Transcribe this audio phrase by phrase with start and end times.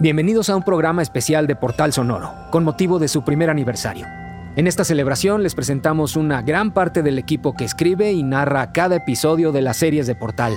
[0.00, 4.06] Bienvenidos a un programa especial de Portal Sonoro, con motivo de su primer aniversario.
[4.54, 8.94] En esta celebración les presentamos una gran parte del equipo que escribe y narra cada
[8.94, 10.56] episodio de las series de Portal.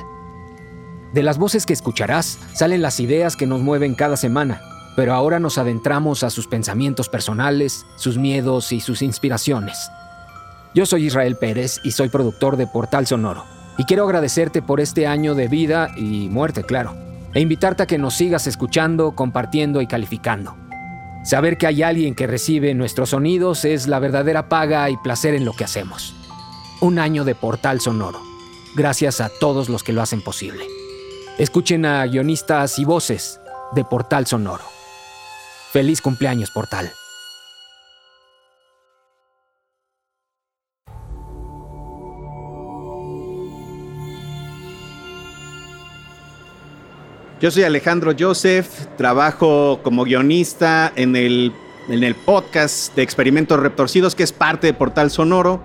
[1.15, 4.61] De las voces que escucharás salen las ideas que nos mueven cada semana,
[4.95, 9.89] pero ahora nos adentramos a sus pensamientos personales, sus miedos y sus inspiraciones.
[10.75, 13.45] Yo soy Israel Pérez y soy productor de Portal Sonoro,
[13.79, 17.97] y quiero agradecerte por este año de vida y muerte, claro e invitarte a que
[17.97, 20.55] nos sigas escuchando, compartiendo y calificando.
[21.23, 25.45] Saber que hay alguien que recibe nuestros sonidos es la verdadera paga y placer en
[25.45, 26.15] lo que hacemos.
[26.81, 28.21] Un año de portal sonoro.
[28.75, 30.65] Gracias a todos los que lo hacen posible.
[31.37, 33.39] Escuchen a guionistas y voces
[33.73, 34.63] de Portal Sonoro.
[35.71, 36.91] Feliz cumpleaños, Portal.
[47.41, 51.51] Yo soy Alejandro Joseph, trabajo como guionista en el,
[51.89, 55.59] en el podcast de Experimentos Retorcidos, que es parte de Portal Sonoro.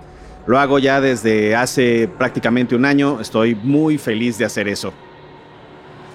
[0.47, 3.21] Lo hago ya desde hace prácticamente un año.
[3.21, 4.91] Estoy muy feliz de hacer eso.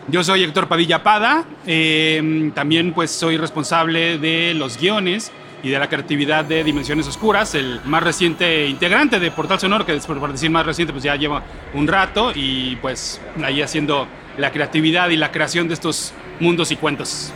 [0.08, 1.44] Yo soy Héctor Padilla Pada.
[1.64, 5.30] Eh, también pues soy responsable de los guiones
[5.62, 9.94] y de la creatividad de Dimensiones Oscuras, el más reciente integrante de Portal Sonoro, que
[9.94, 15.10] por decir más reciente pues ya lleva un rato y pues ahí haciendo la creatividad
[15.10, 17.32] y la creación de estos mundos y cuentos.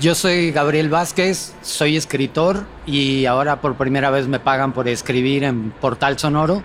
[0.00, 5.44] Yo soy Gabriel Vázquez, soy escritor y ahora por primera vez me pagan por escribir
[5.44, 6.62] en Portal Sonoro.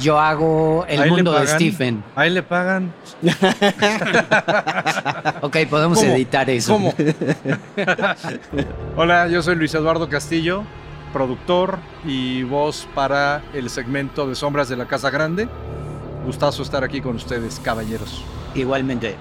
[0.00, 2.02] Yo hago El mundo de Stephen.
[2.16, 2.92] Ahí le pagan.
[5.42, 6.72] ok, podemos editar eso.
[6.72, 6.92] ¿Cómo?
[8.96, 10.64] Hola, yo soy Luis Eduardo Castillo,
[11.12, 15.46] productor y voz para el segmento de Sombras de la Casa Grande.
[16.26, 18.24] Gustazo estar aquí con ustedes, caballeros.
[18.54, 19.16] Igualmente.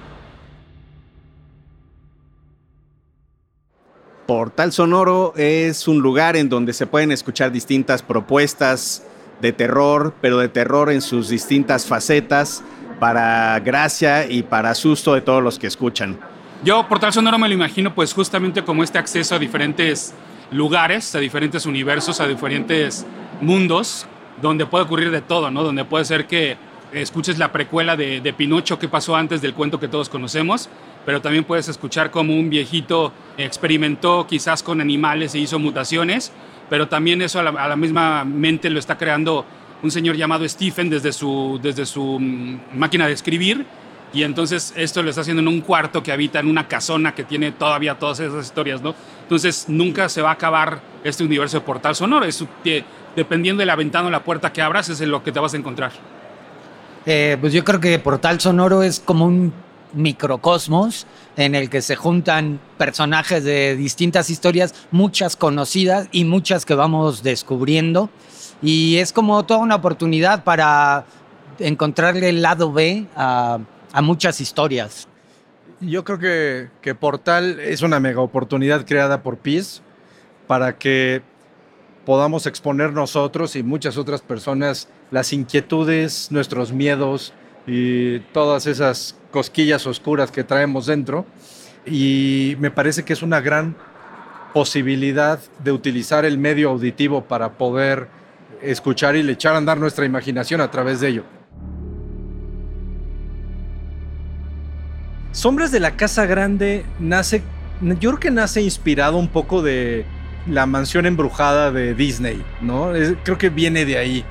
[4.28, 9.04] Portal Sonoro es un lugar en donde se pueden escuchar distintas propuestas
[9.42, 12.64] de terror, pero de terror en sus distintas facetas,
[13.00, 16.20] para gracia y para susto de todos los que escuchan.
[16.64, 20.14] Yo Portal Sonoro me lo imagino pues justamente como este acceso a diferentes
[20.52, 23.06] lugares, a diferentes universos, a diferentes
[23.42, 24.06] mundos,
[24.42, 25.64] donde puede ocurrir de todo, ¿no?
[25.64, 26.58] Donde puede ser que
[26.94, 30.70] escuches la precuela de, Pinocho que pasó antes del cuento que todos conocemos,
[31.06, 36.32] pero también puedes escuchar cómo un viejito experimentó quizás con animales e hizo mutaciones,
[36.70, 39.46] pero también eso a la, misma mente lo está creando
[39.84, 43.66] un señor llamado Stephen desde su, desde su mm, máquina de escribir.
[44.14, 47.24] Y entonces esto lo está haciendo en un cuarto que habita en una casona que
[47.24, 48.94] tiene todavía todas esas historias, ¿no?
[49.24, 52.26] Entonces nunca se va a acabar este universo de portal sonoro.
[52.26, 52.46] Es,
[53.16, 55.54] dependiendo de la ventana o la puerta que abras, es en lo que te vas
[55.54, 55.94] a encontrar.
[57.06, 59.54] Eh, pues yo creo que Portal Sonoro es como un
[59.94, 66.76] microcosmos en el que se juntan personajes de distintas historias, muchas conocidas y muchas que
[66.76, 68.10] vamos descubriendo.
[68.62, 71.06] Y es como toda una oportunidad para
[71.60, 73.60] encontrarle el lado B a,
[74.02, 75.08] muchas historias.
[75.82, 79.82] Yo creo que, que, Portal es una mega oportunidad creada por PIS
[80.48, 81.22] para que
[82.06, 87.34] podamos exponer nosotros y muchas otras personas las inquietudes, nuestros miedos
[87.68, 91.26] y todas esas cosquillas oscuras que traemos dentro.
[91.86, 93.76] Y me parece que es una gran
[94.54, 98.08] posibilidad de utilizar el medio auditivo para poder
[98.62, 101.24] escuchar y le echar a andar nuestra imaginación a través de ello.
[105.32, 107.42] Sombras de la Casa Grande nace,
[107.82, 110.06] yo creo que nace inspirado un poco de
[110.46, 112.92] la mansión embrujada de Disney, ¿no?
[113.24, 114.26] creo que viene de ahí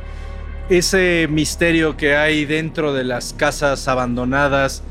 [0.71, 4.85] ese misterio que hay dentro de las casas abandonadas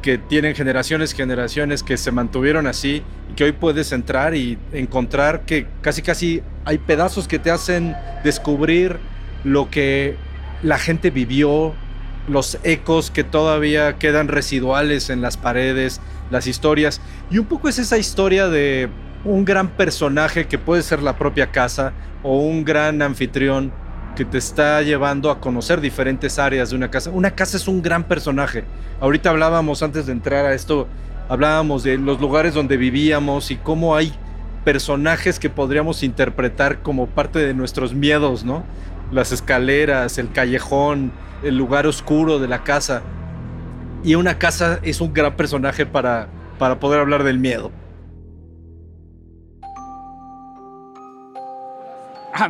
[0.00, 5.44] que tienen generaciones, generaciones que se mantuvieron así y que hoy puedes entrar y encontrar
[5.44, 8.98] que casi casi hay pedazos que te hacen descubrir
[9.42, 10.16] lo que
[10.62, 11.74] la gente vivió,
[12.28, 16.00] los ecos que todavía quedan residuales en las paredes,
[16.30, 17.00] las historias.
[17.32, 18.88] Y un poco es esa historia de
[19.24, 21.92] un gran personaje que puede ser la propia casa
[22.22, 23.72] o un gran anfitrión
[24.16, 27.10] que te está llevando a conocer diferentes áreas de una casa.
[27.10, 28.64] Una casa es un gran personaje.
[28.98, 30.88] Ahorita hablábamos antes de entrar a esto,
[31.28, 34.12] hablábamos de los lugares donde vivíamos y cómo hay
[34.64, 38.64] personajes que podríamos interpretar como parte de nuestros miedos, ¿no?
[39.12, 41.12] Las escaleras, el callejón,
[41.44, 43.02] el lugar oscuro de la casa.
[44.02, 46.28] Y una casa es un gran personaje para,
[46.58, 47.70] para poder hablar del miedo.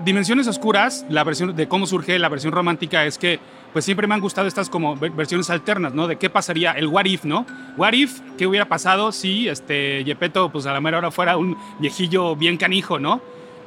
[0.04, 3.38] Dimensiones Oscuras, la versión de cómo surge la versión romántica es que
[3.72, 6.08] pues siempre me han gustado estas como versiones alternas, ¿no?
[6.08, 7.46] De qué pasaría, el what if, ¿no?
[7.76, 11.56] What if, ¿qué hubiera pasado si este Yepeto pues a la mera hora fuera un
[11.78, 13.20] viejillo bien canijo, ¿no?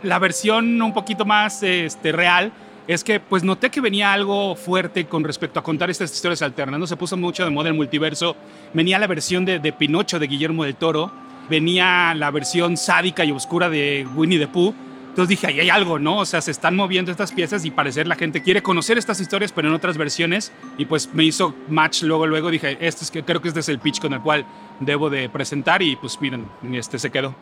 [0.03, 2.51] La versión un poquito más este, real
[2.87, 6.79] es que pues noté que venía algo fuerte con respecto a contar estas historias alternas,
[6.79, 6.87] ¿no?
[6.87, 8.35] Se puso mucho de moda el multiverso,
[8.73, 11.11] venía la versión de, de Pinocho de Guillermo del Toro,
[11.49, 14.73] venía la versión sádica y oscura de Winnie the Pooh,
[15.09, 16.19] entonces dije, ahí hay algo, ¿no?
[16.19, 19.51] O sea, se están moviendo estas piezas y parecer la gente quiere conocer estas historias,
[19.51, 20.51] pero en otras versiones.
[20.77, 23.69] Y pues me hizo match luego, luego dije, este es que creo que este es
[23.69, 24.45] el pitch con el cual
[24.79, 27.35] debo de presentar y pues miren, este se quedó.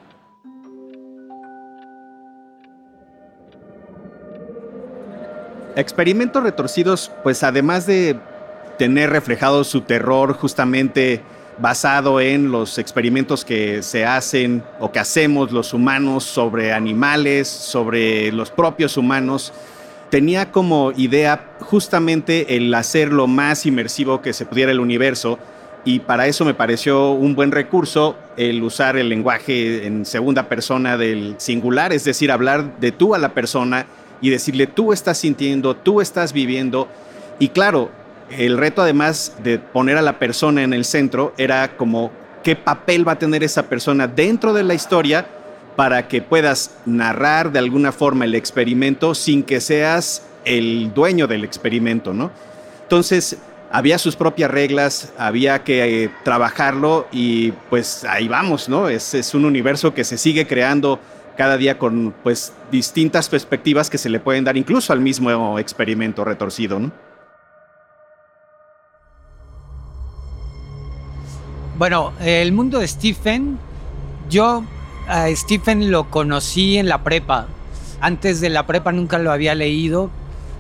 [5.76, 8.20] Experimentos retorcidos, pues además de
[8.80, 11.22] tener reflejado su terror justamente
[11.60, 18.32] basado en los experimentos que se hacen o que hacemos los humanos sobre animales, sobre
[18.32, 19.54] los propios humanos.
[20.10, 25.40] Tenía como idea justamente el hacer lo más inmersivo que se pudiera el universo
[25.84, 30.98] y para eso me pareció un buen recurso el usar el lenguaje en segunda persona
[30.98, 33.86] del singular, es decir, hablar de tú a la persona
[34.22, 36.88] y decirle tú estás sintiendo, tú estás viviendo.
[37.40, 37.90] Y claro,
[38.30, 42.12] el reto además de poner a la persona en el centro era como
[42.44, 45.28] qué papel va a tener esa persona dentro de la historia
[45.76, 51.44] para que puedas narrar de alguna forma el experimento sin que seas el dueño del
[51.44, 52.32] experimento, ¿no?
[52.84, 53.38] Entonces,
[53.72, 58.90] había sus propias reglas, había que eh, trabajarlo y pues ahí vamos, ¿no?
[58.90, 61.00] Es, es, un universo que se sigue creando
[61.38, 66.24] cada día con pues distintas perspectivas que se le pueden dar incluso al mismo experimento
[66.24, 66.92] retorcido, ¿no?
[71.78, 73.60] Bueno, el mundo de Stephen,
[74.32, 74.64] yo
[75.08, 77.46] a Stephen lo conocí en la prepa.
[78.02, 80.10] Antes de la prepa nunca lo había leído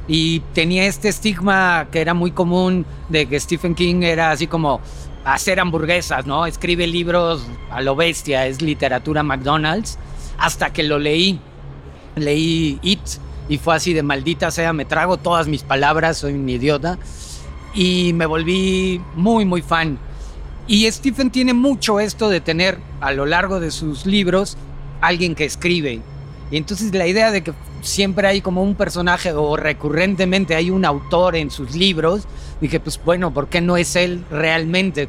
[0.08, 4.80] y tenía este estigma que era muy común de que Stephen King era así como
[5.26, 6.46] hacer hamburguesas, ¿no?
[6.46, 9.98] Escribe libros a lo bestia, es literatura McDonald's,
[10.38, 11.40] hasta que lo leí.
[12.16, 13.02] Leí It
[13.50, 17.00] y fue así de maldita sea, me trago todas mis palabras, soy un idiota.
[17.74, 19.98] Y me volví muy, muy fan.
[20.68, 24.58] Y Stephen tiene mucho esto de tener a lo largo de sus libros
[25.00, 26.02] alguien que escribe.
[26.52, 30.84] Y entonces la idea de que siempre hay como un personaje o recurrentemente hay un
[30.84, 32.28] autor en sus libros,
[32.60, 35.08] dije, pues bueno, ¿por qué no es él realmente?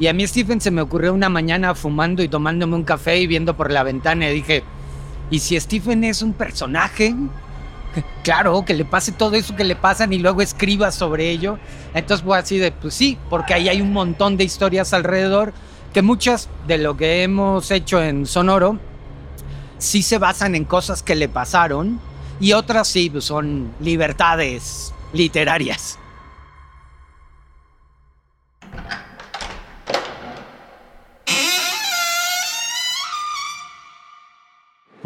[0.00, 3.26] Y a mí Stephen se me ocurrió una mañana fumando y tomándome un café y
[3.26, 4.64] viendo por la ventana y dije,
[5.30, 7.14] ¿y si Stephen es un personaje?
[8.22, 11.58] Claro, que le pase todo eso que le pasan y luego escriba sobre ello.
[11.94, 15.52] Entonces fue así de, pues sí, porque ahí hay un montón de historias alrededor
[15.92, 18.78] que muchas de lo que hemos hecho en Sonoro
[19.78, 22.00] sí se basan en cosas que le pasaron
[22.40, 25.98] y otras sí son libertades literarias.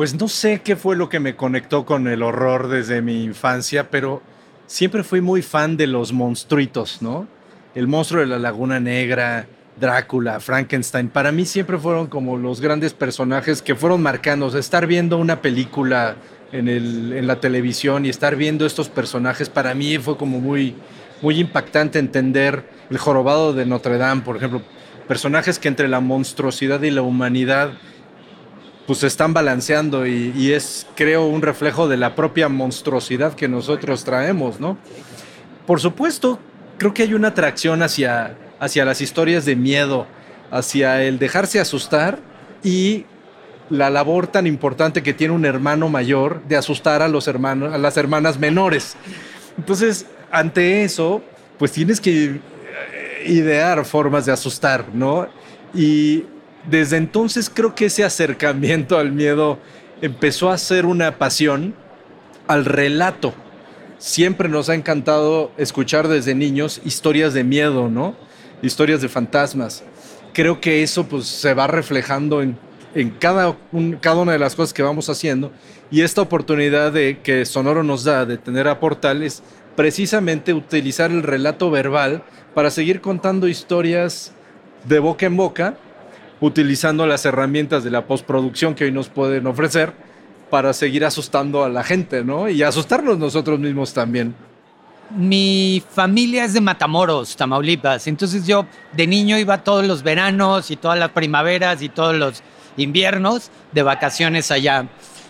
[0.02, 3.88] Pues no sé qué fue lo que me conectó con el horror desde mi infancia,
[3.88, 4.20] pero
[4.66, 7.28] siempre fui muy fan de los monstruitos, ¿no?
[7.76, 9.46] El monstruo de la Laguna Negra,
[9.78, 14.48] Drácula, Frankenstein, para mí siempre fueron como los grandes personajes que fueron marcando.
[14.58, 16.16] estar viendo una película
[16.50, 20.74] en, en, la televisión y estar viendo estos personajes, para mí fue como muy,
[21.20, 24.62] muy impactante entender el jorobado de Notre Dame, por ejemplo,
[25.06, 27.74] personajes que entre la monstruosidad y la humanidad
[28.92, 34.04] pues se están balanceando y, es, creo, un reflejo de la propia monstruosidad que nosotros
[34.04, 34.76] traemos, ¿no?
[35.66, 36.38] Por supuesto,
[36.76, 40.06] creo que hay una atracción hacia, hacia las historias de miedo,
[40.50, 42.18] hacia el dejarse asustar
[42.62, 43.06] y
[43.70, 47.78] la labor tan importante que tiene un hermano mayor de asustar a los hermanos, a
[47.78, 48.94] las hermanas menores.
[49.56, 51.22] Entonces, ante eso,
[51.58, 52.40] pues tienes que eh,
[53.24, 55.28] idear formas de asustar, ¿no?
[55.72, 56.26] Y
[56.68, 59.58] desde entonces creo que ese acercamiento al miedo
[60.00, 61.74] empezó a ser una pasión
[62.46, 63.34] al relato.
[63.98, 68.16] Siempre nos ha encantado escuchar desde niños historias de miedo, ¿no?
[68.62, 69.84] Historias de fantasmas.
[70.32, 72.56] Creo que eso pues se va reflejando en
[73.20, 75.52] cada una de las cosas que vamos haciendo.
[75.92, 79.42] Y esta oportunidad de, que Sonoro nos da de tener a Portal es
[79.76, 84.32] precisamente utilizar el relato verbal para seguir contando historias
[84.84, 85.76] de boca en boca,
[86.42, 89.92] utilizando las herramientas de la postproducción que hoy nos pueden ofrecer
[90.50, 92.48] para seguir asustando a la gente, ¿no?
[92.48, 94.34] Y asustarnos nosotros mismos también.
[95.16, 98.06] Mi familia es de Matamoros, Tamaulipas.
[98.08, 102.42] Entonces yo de niño iba todos los veranos y todas las primaveras y todos los
[102.76, 104.88] inviernos de vacaciones allá.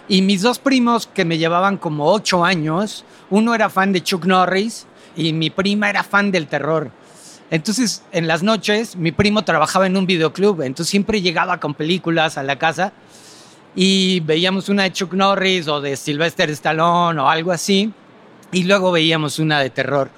[0.09, 4.25] Y mis dos primos que me llevaban como ocho años, uno era fan de Chuck
[4.25, 6.91] Norris y mi prima era fan del terror.
[7.53, 12.39] Entonces, en las noches, mi primo trabajaba en un videoclub, entonces siempre llegaba con películas
[12.39, 12.95] a la casa
[13.77, 17.93] y veíamos una de Chuck Norris o de Sylvester Stallone o algo así,
[18.53, 20.09] y luego veíamos una de terror.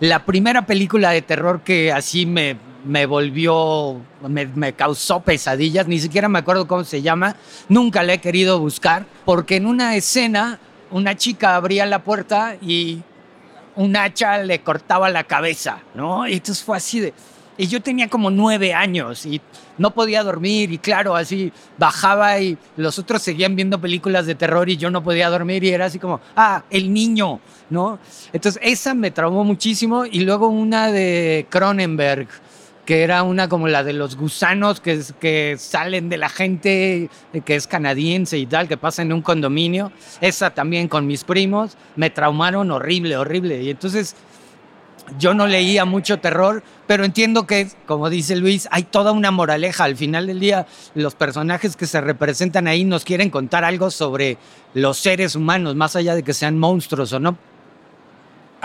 [0.00, 5.98] La primera película de terror que así me, me volvió, me, me, causó pesadillas, ni
[5.98, 7.36] siquiera me acuerdo cómo se llama,
[7.70, 13.00] nunca la he querido buscar, porque en una escena una chica abría la puerta y
[13.76, 16.26] un hacha le cortaba la cabeza, ¿no?
[16.26, 17.14] Y entonces fue así de
[17.58, 19.40] y yo tenía como nueve años y
[19.78, 24.68] no podía dormir y claro, así bajaba y los otros seguían viendo películas de terror
[24.68, 27.40] y yo no podía dormir y era así como, ah, el niño,
[27.70, 27.98] ¿no?
[28.32, 32.28] Entonces esa me traumó muchísimo y luego una de Cronenberg,
[32.86, 37.10] que era una como la de los gusanos que, que salen de la gente,
[37.44, 39.92] que es canadiense y tal, que pasa en un condominio.
[40.20, 43.60] Esa también con mis primos, me traumaron horrible, horrible.
[43.60, 44.14] Y entonces
[45.18, 49.84] yo no leía mucho terror, pero entiendo que, como dice Luis, hay toda una moraleja.
[49.84, 54.38] Al final del día, los personajes que se representan ahí nos quieren contar algo sobre
[54.74, 57.36] los seres humanos, más allá de que sean monstruos o no.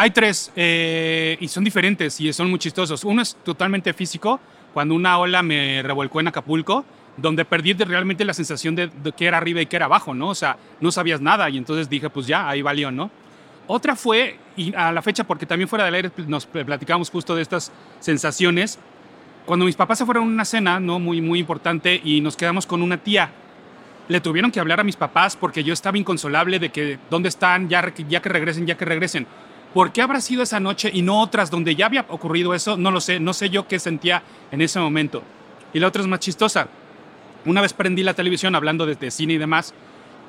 [0.02, 3.04] Hay tres eh, y son diferentes y son muy chistosos.
[3.04, 4.40] Uno es totalmente físico,
[4.74, 6.84] cuando una ola me revolcó en Acapulco,
[7.18, 10.30] donde perdí realmente la sensación de, de que era arriba y que era abajo, ¿no?
[10.30, 13.12] O sea, no sabías nada y entonces dije, pues ya, ahí valió, ¿no?
[13.68, 17.44] Otra fue, y a la fecha, porque también fuera del aire nos platicamos justo de
[17.44, 18.80] estas sensaciones,
[19.46, 20.98] cuando mis papás se fueron a una cena, ¿no?
[20.98, 23.30] Muy, muy importante, y nos quedamos con una tía.
[24.08, 27.70] Le tuvieron que hablar a mis papás porque yo estaba inconsolable de que, ¿dónde están?
[27.70, 29.28] Ya, ya que regresen, ya que regresen.
[29.74, 32.76] ¿Por qué habrá sido esa noche y no otras donde ya había ocurrido eso?
[32.76, 35.24] No lo sé, no sé yo qué sentía en ese momento.
[35.74, 36.68] Y la otra es más chistosa.
[37.46, 39.74] Una vez prendí la televisión hablando de, de cine y demás,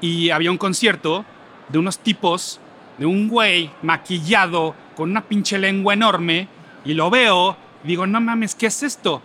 [0.01, 1.25] y había un concierto
[1.69, 2.61] de unos tipos
[2.99, 6.49] de un güey maquillado con una pinche lengua enorme
[6.85, 9.23] y lo veo y digo, no mames, ¿qué es esto?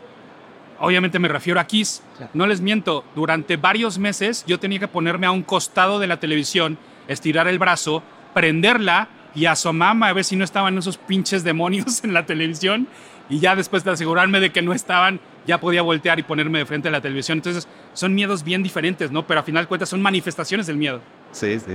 [0.79, 2.01] Obviamente me refiero a Kiss.
[2.33, 6.19] No les miento, durante varios meses yo tenía que ponerme a un costado de la
[6.19, 12.03] televisión, estirar el brazo, prenderla y asomarme a ver si no estaban esos pinches demonios
[12.03, 12.87] en la televisión
[13.29, 16.65] y ya después de asegurarme de que no estaban, ya podía voltear y ponerme de
[16.65, 17.37] frente a la televisión.
[17.37, 19.27] Entonces son miedos bien diferentes, ¿no?
[19.27, 21.01] Pero a final de cuentas son manifestaciones del miedo.
[21.33, 21.73] Sí, sí.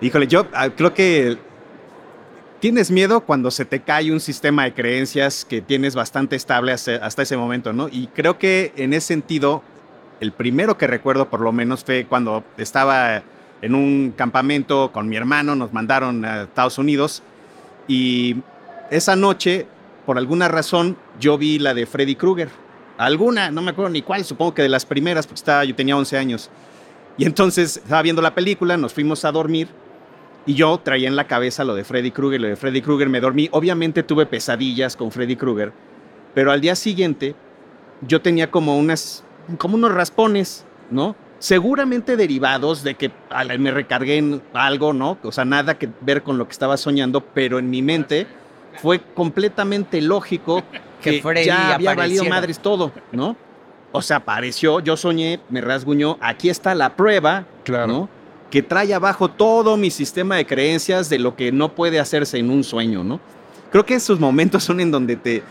[0.00, 1.38] Híjole, yo ah, creo que
[2.60, 7.22] tienes miedo cuando se te cae un sistema de creencias que tienes bastante estable hasta
[7.22, 7.88] ese momento, ¿no?
[7.88, 9.62] Y creo que en ese sentido,
[10.20, 13.22] el primero que recuerdo por lo menos fue cuando estaba
[13.62, 17.22] en un campamento con mi hermano, nos mandaron a Estados Unidos
[17.88, 18.36] y
[18.90, 19.66] esa noche,
[20.04, 22.48] por alguna razón, yo vi la de Freddy Krueger.
[22.98, 25.96] Alguna, no me acuerdo ni cuál, supongo que de las primeras, porque estaba, yo tenía
[25.96, 26.50] 11 años.
[27.18, 29.68] Y entonces estaba viendo la película, nos fuimos a dormir
[30.44, 33.20] y yo traía en la cabeza lo de Freddy Krueger, lo de Freddy Krueger, me
[33.20, 33.48] dormí.
[33.52, 35.72] Obviamente tuve pesadillas con Freddy Krueger,
[36.34, 37.34] pero al día siguiente
[38.06, 39.24] yo tenía como unas,
[39.58, 41.16] como unos raspones, ¿no?
[41.38, 43.10] Seguramente derivados de que
[43.58, 45.18] me recargué en algo, ¿no?
[45.22, 48.26] O sea, nada que ver con lo que estaba soñando, pero en mi mente
[48.80, 50.62] fue completamente lógico
[51.02, 53.36] que, ya había valido madres todo, ¿no?
[53.92, 57.86] O sea, apareció, yo soñé, me rasguñó, aquí está la prueba, claro.
[57.86, 58.08] ¿no?
[58.50, 62.50] que trae abajo todo mi sistema de creencias de lo que no puede hacerse en
[62.50, 63.20] un sueño, ¿no?
[63.70, 65.42] Creo que esos momentos son en donde te,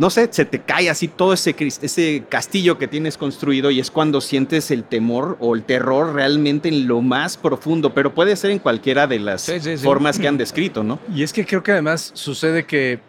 [0.00, 3.90] no sé, se te cae así todo ese, ese castillo que tienes construido y es
[3.90, 8.50] cuando sientes el temor o el terror realmente en lo más profundo, pero puede ser
[8.50, 9.52] en cualquiera de las
[9.82, 10.98] formas que han descrito, ¿no?
[11.14, 13.00] Y es que creo que además sucede que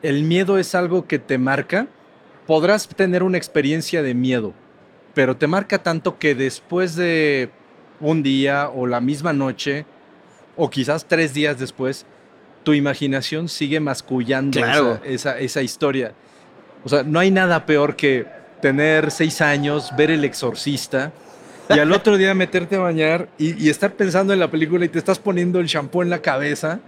[0.00, 1.88] el miedo es algo que te marca.
[2.46, 4.54] Podrás tener una experiencia de miedo,
[5.12, 7.50] pero te marca tanto que después de
[8.00, 9.84] un día o la misma noche
[10.56, 12.06] o quizás tres días después,
[12.62, 14.58] tu imaginación sigue mascullando
[15.04, 16.14] esa, esa, historia.
[16.84, 18.26] O sea, no hay nada peor que
[18.60, 21.12] tener seis años, ver el exorcista
[21.74, 24.98] y al otro día meterte a bañar y, estar pensando en la película y te
[24.98, 26.80] estás poniendo el shampoo en la cabeza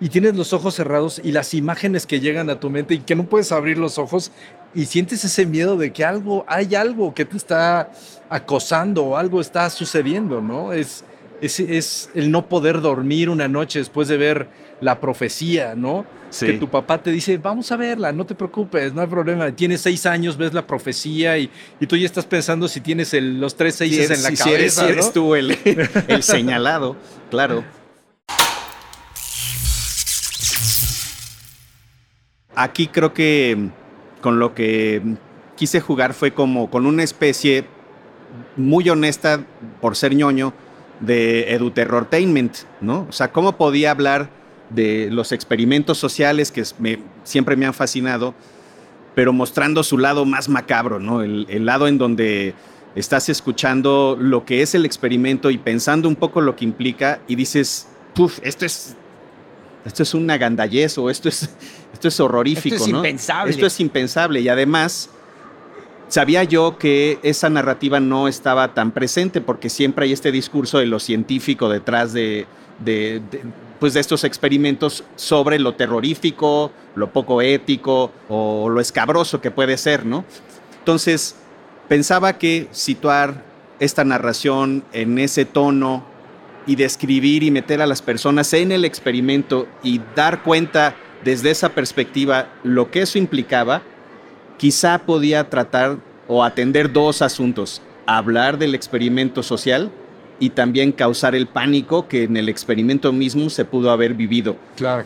[0.00, 3.14] y tienes los ojos cerrados y las imágenes que llegan a tu mente y que
[3.14, 4.32] no puedes abrir los ojos
[4.74, 7.90] y sientes ese miedo de que algo, hay algo que te está
[8.30, 10.72] acosando o algo está sucediendo, ¿no?
[10.72, 11.04] Es,
[11.42, 14.48] es, es el no poder dormir una noche después de ver
[14.82, 16.04] la profecía, ¿no?
[16.28, 16.46] Sí.
[16.46, 19.50] Que tu papá te dice, vamos a verla, no te preocupes, no hay problema.
[19.52, 21.48] Tienes seis años, ves la profecía y,
[21.80, 24.54] y tú ya estás pensando si tienes el- los tres eres, en la si- cabeza,
[24.54, 25.56] eres- si eres tú el,
[26.08, 26.96] el señalado,
[27.30, 27.64] claro.
[32.54, 35.14] Aquí creo que mm, con lo que mm,
[35.56, 37.64] quise jugar fue como con una especie
[38.56, 39.44] muy honesta,
[39.80, 40.52] por ser ñoño,
[41.00, 43.06] de eduterrortainment, ¿no?
[43.08, 44.30] O sea, cómo podía hablar
[44.74, 48.34] de los experimentos sociales que me- siempre me han fascinado,
[49.14, 51.22] pero mostrando su lado más macabro, ¿no?
[51.22, 52.54] El, el lado en donde
[52.94, 57.34] estás escuchando lo que es el experimento y pensando un poco lo que implica y
[57.36, 58.96] dices, puf, esto es,
[59.84, 61.50] esto es una gandallez o esto es,
[61.92, 62.98] esto es horrorífico, Esto es ¿no?
[62.98, 63.50] impensable.
[63.50, 65.10] Esto es impensable y además
[66.08, 70.86] sabía yo que esa narrativa no estaba tan presente porque siempre hay este discurso de
[70.86, 72.46] lo científico detrás de,
[72.84, 73.40] de- de,
[73.82, 79.76] pues de estos experimentos sobre lo terrorífico, lo poco ético o lo escabroso que puede
[79.76, 80.24] ser, ¿no?
[80.78, 81.34] Entonces,
[81.88, 83.42] pensaba que situar
[83.80, 86.04] esta narración en ese tono
[86.64, 91.70] y describir y meter a las personas en el experimento y dar cuenta desde esa
[91.70, 93.82] perspectiva lo que eso implicaba,
[94.58, 95.98] quizá podía tratar
[96.28, 99.90] o atender dos asuntos, hablar del experimento social
[100.42, 104.56] y también causar el pánico que en el experimento mismo se pudo haber vivido.
[104.76, 105.04] Claro.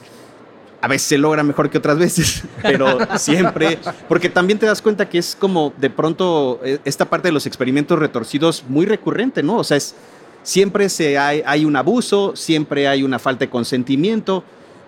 [0.80, 3.78] A veces se logra mejor que otras veces, pero siempre,
[4.08, 7.44] porque también te das cuenta que es como de pronto eh, esta parte de los
[7.44, 9.58] experimentos retorcidos muy recurrente, ¿no?
[9.58, 9.94] O sea, es,
[10.42, 14.42] siempre se hay, hay un abuso, siempre hay una falta de consentimiento.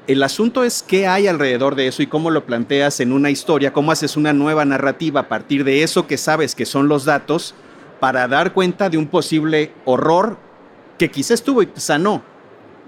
[0.06, 3.74] El asunto es qué hay alrededor de eso y cómo lo planteas en una historia,
[3.74, 7.54] cómo haces una nueva narrativa a partir de eso que sabes que son los datos
[8.00, 10.38] para dar cuenta de un posible horror
[10.98, 12.22] que quizás estuvo y quizá no,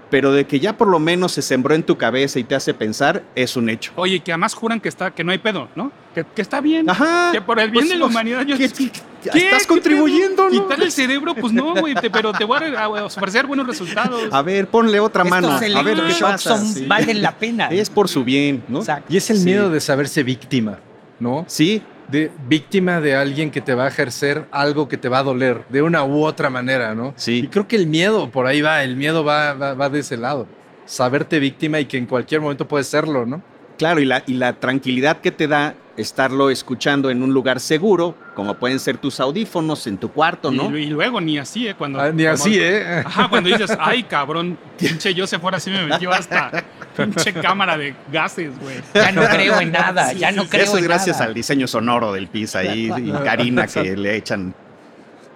[0.09, 2.73] pero de que ya por lo menos se sembró en tu cabeza y te hace
[2.73, 3.93] pensar, es un hecho.
[3.95, 5.91] Oye, que además juran que está, que no hay pedo, ¿no?
[6.13, 6.89] Que, que está bien.
[6.89, 7.29] Ajá.
[7.31, 8.41] Que por el bien Pues, de la humanidad.
[8.45, 8.89] Yo, ¿qué- ¿Qué?
[9.31, 10.49] qué- Estás ¿Qué contribuyendo, pedo?
[10.61, 10.63] ¿no?
[10.67, 14.23] Quitar el cerebro, pues no, güey, te- pero te voy a, ofrecer buenos resultados.
[14.33, 15.49] A ver, ponle otra mano.
[15.51, 16.57] A ver qué pasa.
[16.57, 16.85] son- Sí.
[16.85, 17.67] valen la pena.
[17.69, 18.79] Es por su bien, ¿no?
[18.79, 19.05] Exacto.
[19.13, 19.45] Y es el Sí.
[19.45, 20.79] miedo de saberse víctima,
[21.19, 21.45] ¿no?
[21.47, 25.23] Sí, De víctima de alguien que te va a ejercer algo que te va a
[25.23, 27.13] doler de una u otra manera, ¿no?
[27.15, 27.39] Sí.
[27.39, 30.17] Y creo que el miedo por ahí va, el miedo va, va, va de ese
[30.17, 30.47] lado.
[30.85, 33.41] Saberte víctima y que en cualquier momento puedes serlo, ¿no?
[33.81, 38.15] claro, y la, y la tranquilidad que te da estarlo escuchando en un lugar seguro,
[38.35, 40.75] como pueden ser tus audífonos en tu cuarto, ¿no?
[40.77, 41.75] Y, y luego ni así, ¿eh?
[41.77, 43.03] Cuando, Ah, ni como- así, ¿eh?
[43.05, 46.63] Ajá, cuando dices, ay, cabrón, pinche Joseph ahora sí me metió hasta
[46.97, 48.75] pinche cámara de gases, güey.
[48.93, 51.27] Ya no creo en nada, ya no creo Eso es en gracias nada.
[51.27, 54.53] al diseño sonoro del PIS ahí y Karina que le echan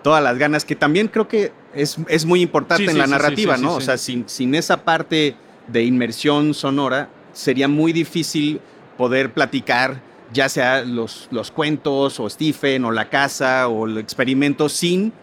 [0.03, 3.05] todas las ganas, que también creo que es, es muy importante Sí, en sí, la
[3.05, 3.71] sí, narrativa, sí, sí, ¿no?
[3.71, 3.85] sí, O sí.
[3.85, 5.35] sea, sin, sin esa parte
[5.67, 8.61] de inmersión sonora, sería muy difícil
[8.97, 9.99] poder platicar
[10.35, 15.13] ya sea los, los cuentos o Stephen o la casa o el experimento sin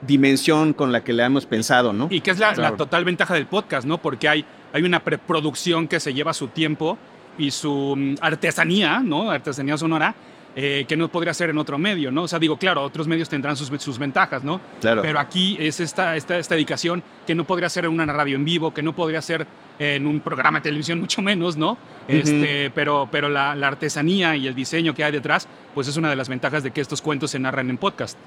[0.00, 2.08] dimensión con la que le hemos pensado, ¿no?
[2.10, 3.98] Y que es la, la total ventaja del podcast, ¿no?
[3.98, 6.98] Porque hay, hay una preproducción que se lleva su tiempo
[7.38, 9.30] y su mm, artesanía, ¿no?
[9.30, 10.14] Artesanía sonora,
[10.56, 12.22] eh, que no podría ser en otro medio, ¿no?
[12.22, 14.60] O sea, digo, claro, otros medios tendrán sus, sus ventajas, ¿no?
[14.80, 15.02] Claro.
[15.02, 18.44] Pero aquí es esta, esta, esta dedicación que no podría ser en una radio en
[18.44, 19.46] vivo, que no podría ser
[19.78, 21.76] en un programa de televisión, mucho menos, ¿no?
[22.06, 26.10] este, pero pero la, la artesanía y el diseño que hay detrás, pues es una
[26.10, 28.18] de las ventajas de que estos cuentos se narran en podcast.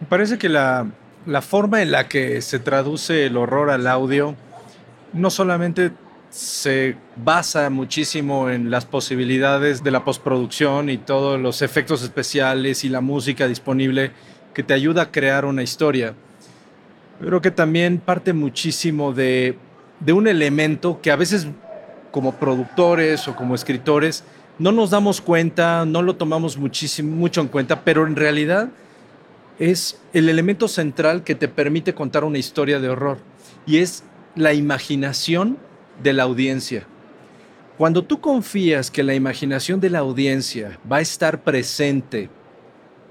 [0.00, 0.86] Me parece que la,
[1.26, 4.36] la forma en la que se traduce el horror al audio
[5.12, 5.92] no solamente
[6.34, 12.88] se basa muchísimo en las posibilidades de la postproducción y todos los efectos especiales y
[12.88, 14.10] la música disponible
[14.52, 16.14] que te ayuda a crear una historia.
[17.20, 19.56] Creo que también parte muchísimo de,
[20.00, 21.46] de un elemento que a veces
[22.10, 24.24] como productores o como escritores
[24.58, 28.70] no nos damos cuenta, no lo tomamos muchísimo, mucho en cuenta, pero en realidad
[29.60, 33.18] es el elemento central que te permite contar una historia de horror
[33.66, 34.02] y es
[34.34, 35.58] la imaginación
[36.02, 36.86] de la audiencia.
[37.76, 42.30] Cuando tú confías que la imaginación de la audiencia va a estar presente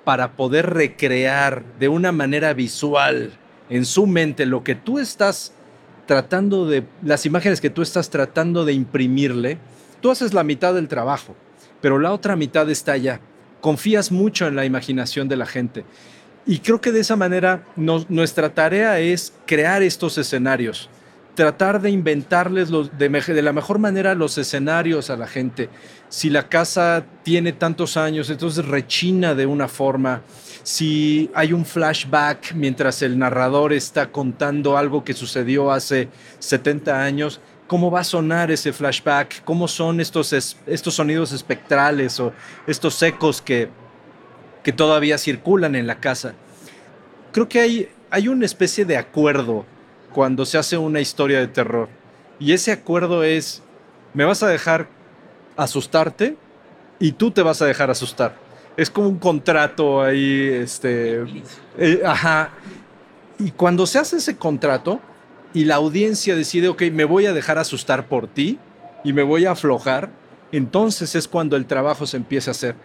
[0.05, 3.31] para poder recrear de una manera visual
[3.69, 5.53] en su mente lo que tú estás
[6.05, 9.57] tratando de, las imágenes que tú estás tratando de imprimirle,
[10.01, 11.35] tú haces la mitad del trabajo,
[11.81, 13.19] pero la otra mitad está allá.
[13.61, 15.85] Confías mucho en la imaginación de la gente.
[16.45, 20.89] Y creo que de esa manera nuestra tarea es crear estos escenarios
[21.35, 25.69] tratar de inventarles de, la mejor manera los escenarios a la gente.
[26.09, 30.21] Si la casa tiene tantos años, entonces rechina de una forma.
[30.61, 37.41] Si hay un flashback mientras el narrador está contando algo que sucedió hace 70 años,
[37.67, 39.43] ¿cómo va a sonar ese flashback?
[39.43, 40.33] ¿Cómo son estos,
[40.67, 42.31] estos sonidos espectrales o
[42.67, 43.69] estos ecos que,
[44.63, 46.35] que todavía circulan en la casa?
[47.31, 49.65] Creo que hay, hay una especie de acuerdo
[50.13, 51.89] cuando se hace una historia de terror.
[52.39, 53.61] Y ese acuerdo es,
[54.13, 54.87] me vas a dejar
[55.57, 56.37] asustarte
[56.99, 58.35] y tú te vas a dejar asustar.
[58.77, 61.23] Es como un contrato ahí, este...
[61.77, 62.51] Eh, ajá.
[63.39, 64.99] Y cuando se hace ese contrato
[65.53, 68.59] y la audiencia decide, ok, me voy a dejar asustar por ti
[69.03, 70.09] y me voy a aflojar,
[70.51, 72.75] entonces es cuando el trabajo se empieza a hacer.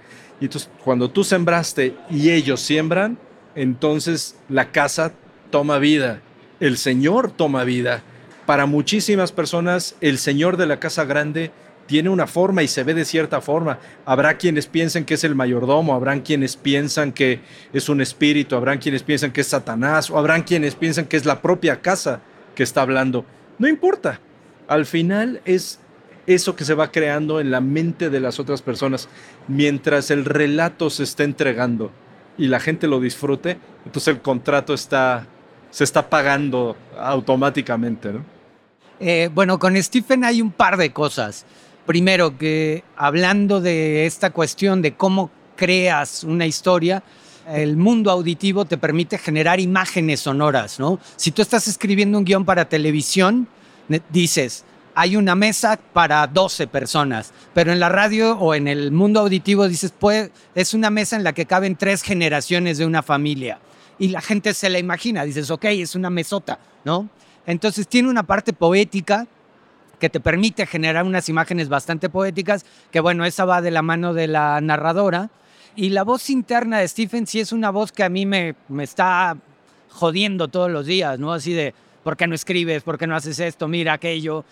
[0.41, 3.19] Y entonces, cuando tú sembraste y ellos siembran,
[3.55, 5.13] entonces la casa
[5.51, 6.23] toma vida
[6.61, 8.03] el Señor toma vida.
[8.47, 11.51] Para muchísimas personas, el Señor de la casa grande
[11.87, 13.79] tiene una forma y se ve de cierta forma.
[14.05, 17.41] Habrá quienes piensen que es el mayordomo, habrán quienes piensan que
[17.73, 21.25] es un espíritu, habrán quienes piensan que es Satanás, o habrán quienes piensan que es
[21.25, 22.21] la propia casa
[22.55, 23.25] que está hablando.
[23.59, 24.21] No importa.
[24.69, 25.81] Al final es
[26.27, 29.09] eso que se va creando en la mente de las otras personas
[29.49, 31.91] mientras el relato se está entregando
[32.37, 35.27] y la gente lo disfrute, entonces el contrato está
[35.71, 38.13] se está pagando automáticamente.
[38.13, 38.25] ¿no?
[39.01, 41.45] Eh, bueno, con Stephen hay un par de cosas.
[41.87, 47.03] Primero, que hablando de esta cuestión de cómo creas una historia,
[47.49, 51.01] el mundo auditivo te permite generar imágenes sonoras, ¿no?
[51.17, 53.49] Si tú estás escribiendo un guion para televisión,
[54.11, 59.21] dices, hay una mesa para 12 personas, pero en la radio o en el mundo
[59.21, 63.61] auditivo dices, pues, es una mesa en la que caben tres generaciones de una familia
[63.99, 67.09] y la gente se la imagina, dices, ok, es una mesota, ¿no?
[67.47, 69.27] Entonces tiene una parte poética
[69.99, 74.15] que te permite generar unas imágenes bastante poéticas, que bueno, esa va de la mano
[74.15, 75.31] de la narradora.
[75.75, 78.85] Y la voz interna de Stephen sí es una voz que a mí me, me
[78.85, 79.37] está
[79.91, 81.33] jodiendo todos los días, ¿no?
[81.33, 82.83] Así de, ¿por qué no escribes?
[82.83, 83.67] ¿Por qué no haces esto?
[83.67, 84.45] Mira aquello.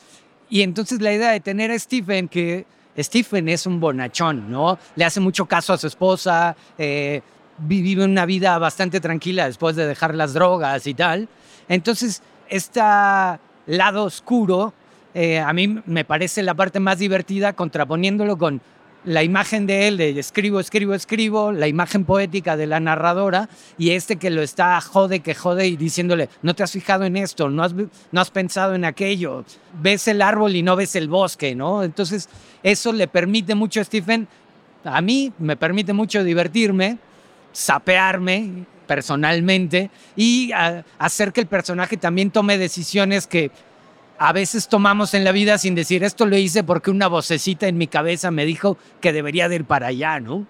[0.48, 2.64] Y entonces la idea de tener a Stephen, que
[2.98, 4.78] Stephen es un bonachón, ¿no?
[4.94, 7.20] Le hace mucho caso a su esposa, eh,
[7.58, 11.28] vive una vida bastante tranquila después de dejar las drogas y tal.
[11.68, 12.80] Entonces, este
[13.66, 14.72] lado oscuro
[15.18, 18.60] eh, a mí me parece la parte más divertida contraponiéndolo con
[19.06, 23.92] la imagen de él de escribo, escribo, escribo, la imagen poética de la narradora y
[23.92, 27.48] este que lo está jode, que jode y diciéndole, no te has fijado en esto,
[27.48, 29.44] no has, no has pensado en aquello,
[29.80, 31.82] ves el árbol y no ves el bosque, ¿no?
[31.82, 32.28] Entonces
[32.62, 34.28] eso le permite mucho a Stephen,
[34.84, 36.98] a mí me permite mucho divertirme
[37.56, 40.50] sapearme personalmente y
[40.98, 43.50] hacer que el personaje también tome decisiones que
[44.18, 47.78] a veces tomamos en la vida sin decir esto lo hice porque una vocecita en
[47.78, 50.46] mi cabeza me dijo que debería de ir para allá, ¿no?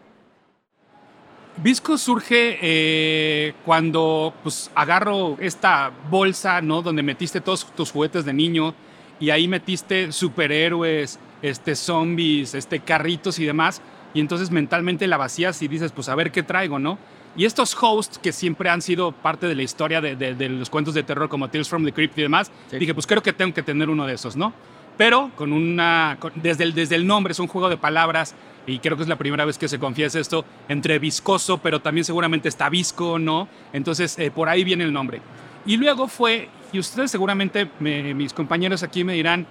[1.59, 6.83] Visco surge eh, cuando pues agarro esta bolsa, ¿no?
[6.83, 8.75] Donde metiste todos tus juguetes de niño
[9.21, 13.81] y ahí metiste superhéroes, este, zombies, este, carritos y demás
[14.17, 16.99] y entonces mentalmente la vacías y dices, pues a ver qué traigo, ¿no?
[17.37, 21.03] Y estos hosts que siempre han sido parte de la historia de, los cuentos de
[21.03, 23.91] terror como Tales from the Crypt y demás, dije, pues creo que tengo que tener
[23.91, 24.55] uno de esos, ¿no?
[24.97, 28.35] Pero con una, desde, el, desde el nombre es un juego de palabras
[28.67, 32.07] y creo que es la primera vez que se confiesa esto entre viscoso, pero también
[32.07, 33.49] seguramente está visco, ¿no?
[33.75, 35.21] Entonces eh, por ahí viene el nombre.
[35.67, 39.47] Y luego fue, y ustedes seguramente, mis compañeros aquí me dirán,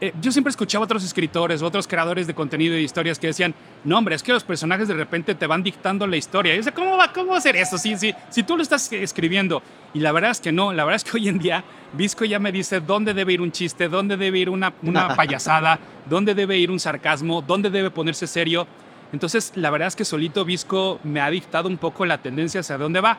[0.00, 3.54] eh, yo siempre escuchaba a otros escritores, otros creadores de contenido y historias que decían,
[3.84, 6.54] no hombre, es que los personajes de repente te van dictando la historia.
[6.54, 7.76] Y yo sé, ¿cómo va, cómo va a ser eso?
[7.76, 9.62] Sí, sí, si tú lo estás escribiendo.
[9.92, 12.38] Y la verdad es que no, la verdad es que hoy en día Visco ya
[12.38, 16.56] me dice dónde debe ir un chiste, dónde debe ir una, una payasada, dónde debe
[16.56, 18.66] ir un sarcasmo, dónde debe ponerse serio.
[19.12, 22.78] Entonces, la verdad es que solito Visco me ha dictado un poco la tendencia hacia
[22.78, 23.18] dónde va.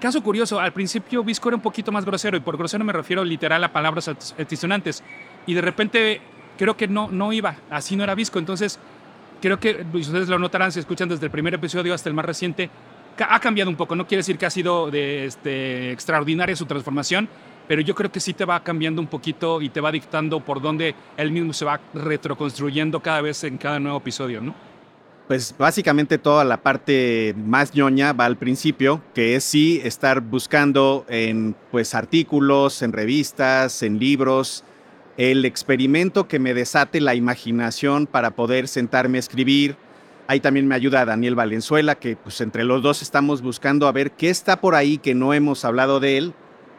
[0.00, 3.24] Caso curioso, al principio Visco era un poquito más grosero, y por grosero me refiero
[3.24, 5.02] literal a palabras altisonantes
[5.46, 6.20] y de repente
[6.58, 8.38] creo que no, no iba, así no era Visco.
[8.38, 8.78] Entonces,
[9.40, 12.70] creo que ustedes lo notarán si escuchan desde el primer episodio hasta el más reciente,
[13.18, 13.94] ha cambiado un poco.
[13.96, 17.28] No quiere decir que ha sido de, este, extraordinaria su transformación,
[17.68, 20.60] pero yo creo que sí te va cambiando un poquito y te va dictando por
[20.60, 24.54] dónde él mismo se va retroconstruyendo cada vez en cada nuevo episodio, ¿no?
[25.26, 31.04] Pues básicamente toda la parte más ñoña va al principio, que es sí estar buscando
[31.08, 34.62] en pues artículos, en revistas, en libros,
[35.16, 39.76] el experimento que me desate la imaginación para poder sentarme a escribir.
[40.26, 44.12] Ahí también me ayuda Daniel Valenzuela, que pues entre los dos estamos buscando a ver
[44.12, 46.34] qué está por ahí que no hemos hablado de él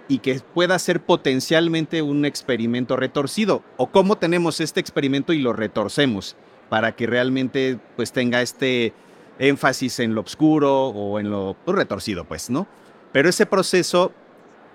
[0.08, 3.63] y que pueda ser potencialmente un experimento retorcido.
[3.78, 6.36] O cómo tenemos este experimento y lo retorcemos
[6.69, 8.93] para que realmente pues tenga este
[9.39, 12.67] énfasis en lo oscuro o en lo pues, retorcido, pues, ¿no?
[13.12, 14.12] Pero ese proceso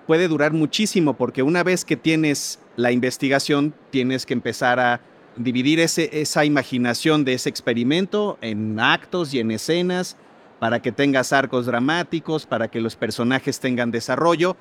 [0.07, 5.01] puede durar muchísimo porque una vez que tienes la investigación, tienes que empezar a
[5.35, 10.15] dividir esa imaginación de ese experimento en actos y en escenas
[10.59, 14.55] para que tengas arcos dramáticos, para que los personajes tengan desarrollo.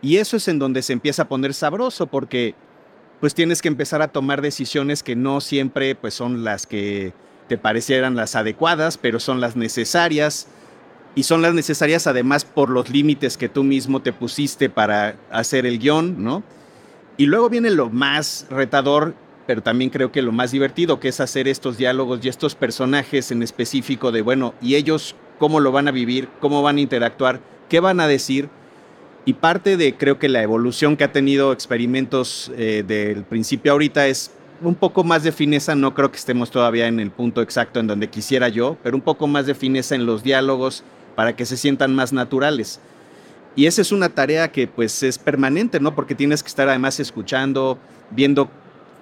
[0.00, 2.54] Y eso es en donde se empieza a poner sabroso porque
[3.20, 7.12] pues tienes que empezar a tomar decisiones que no siempre pues son las que
[7.48, 10.46] te parecieran las adecuadas, pero son las necesarias.
[11.14, 15.66] Y son las necesarias además por los límites que tú mismo te pusiste para hacer
[15.66, 16.44] el guion, ¿no?
[17.18, 19.12] Y luego viene lo más retador,
[19.44, 23.32] pero también creo que lo más divertido, que es hacer estos diálogos y estos personajes
[23.32, 26.28] en específico de, bueno, ¿y ellos cómo lo van a vivir?
[26.38, 27.40] ¿Cómo van a interactuar?
[27.68, 28.48] ¿Qué van a decir?
[29.24, 34.06] Y parte de, creo que la evolución que ha tenido experimentos eh, del principio ahorita
[34.06, 34.30] es
[34.62, 37.88] un poco más de fineza, no creo que estemos todavía en el punto exacto en
[37.88, 40.84] donde quisiera yo, pero un poco más de fineza en los diálogos
[41.16, 42.80] para que se sientan más naturales.
[43.56, 45.94] Y esa es una tarea que pues es permanente, ¿no?
[45.94, 47.78] Porque tienes que estar además escuchando,
[48.10, 48.50] viendo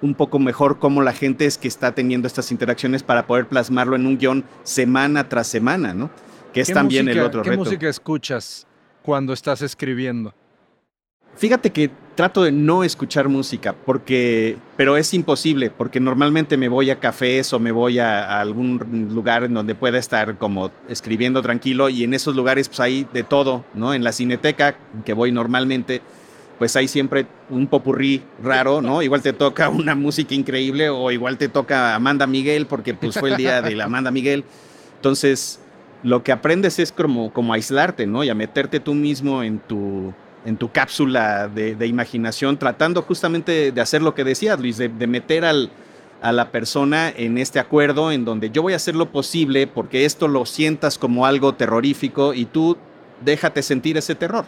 [0.01, 3.95] un poco mejor cómo la gente es que está teniendo estas interacciones para poder plasmarlo
[3.95, 6.09] en un guion semana tras semana, ¿no?
[6.53, 7.63] Que es también el otro ¿qué reto.
[7.63, 8.67] ¿Qué música escuchas
[9.03, 10.33] cuando estás escribiendo?
[11.37, 16.89] Fíjate que trato de no escuchar música, porque, pero es imposible, porque normalmente me voy
[16.89, 21.89] a cafés o me voy a, algún lugar en donde pueda estar como escribiendo tranquilo
[21.89, 23.93] y en esos lugares pues hay de todo, ¿no?
[23.93, 26.01] En la cineteca que voy normalmente,
[26.57, 29.03] pues hay siempre un popurrí raro, ¿no?
[29.03, 33.29] Igual te toca una música increíble o igual te toca Amanda Miguel porque pues fue
[33.29, 34.43] el día de la Amanda Miguel.
[34.95, 35.59] Entonces,
[36.01, 38.23] lo que aprendes es como, como aislarte, ¿no?
[38.23, 40.15] Y a meterte tú mismo en tu
[40.47, 45.43] en tu cápsula de, imaginación, tratando justamente de hacer lo que decías, Luis, de, meter
[45.43, 45.69] al,
[46.21, 50.05] a la persona en este acuerdo en donde yo voy a hacer lo posible porque
[50.05, 52.77] esto lo sientas como algo terrorífico y tú
[53.25, 54.45] déjate sentir ese terror.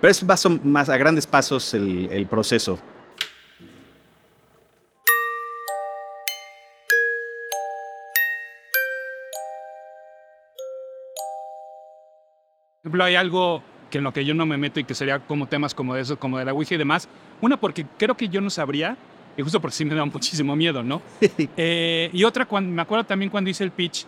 [0.00, 2.78] Pero es más, más a grandes pasos el proceso.
[12.82, 13.64] Por ejemplo, hay algo
[13.96, 16.02] que en lo que yo no me meto y que sería como temas como de
[16.02, 17.08] eso, como de la Ouija y demás.
[17.40, 18.94] Una, porque creo que yo no sabría,
[19.38, 21.00] y justo porque sí me da muchísimo miedo, ¿no?
[21.56, 24.04] eh, y otra, cuando, me acuerdo también cuando hice el pitch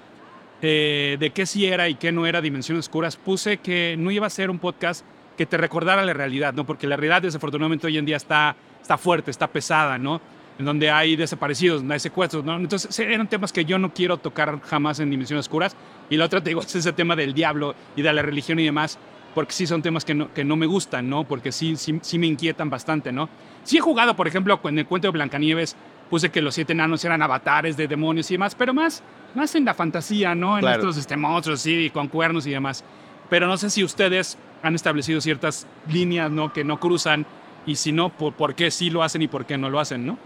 [0.60, 4.26] eh, de qué sí era y qué no era Dimensiones Oscuras, puse que no iba
[4.26, 5.06] a ser un podcast
[5.38, 6.66] que te recordara la realidad, ¿no?
[6.66, 10.20] Porque la realidad desafortunadamente hoy en día está, está fuerte, está pesada, ¿no?
[10.58, 12.56] En donde hay desaparecidos, hay secuestros, ¿no?
[12.56, 15.74] Entonces eran temas que yo no quiero tocar jamás en Dimensiones Oscuras.
[16.10, 18.64] Y la otra, te digo, es ese tema del diablo y de la religión y
[18.64, 18.98] demás
[19.38, 21.22] porque sí son temas que no, que no me gustan, ¿no?
[21.22, 23.28] Porque sí, sí, sí, me inquietan bastante, ¿no?
[23.62, 25.76] Sí he jugado, por ejemplo, en el cuento de Blancanieves,
[26.10, 29.00] puse que los siete enanos eran avatares de demonios y demás, pero más,
[29.36, 30.56] más en la fantasía, ¿no?
[30.56, 30.80] En Claro.
[30.80, 32.82] estos este, monstruos, sí, con cuernos y demás.
[33.30, 36.52] Pero no sé si ustedes han establecido ciertas líneas, ¿no?
[36.52, 37.24] Que no cruzan,
[37.64, 40.04] y si no, por, por qué sí lo hacen y por qué no lo hacen,
[40.04, 40.18] ¿no?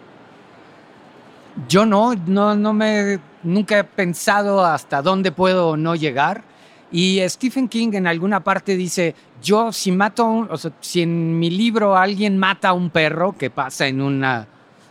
[1.69, 6.45] Yo no, no, no me, nunca he pensado hasta dónde puedo o no llegar.
[6.93, 11.49] Y Stephen King en alguna parte dice, yo si mato, o sea, si en mi
[11.49, 14.47] libro alguien mata a un perro, que pasa en, una,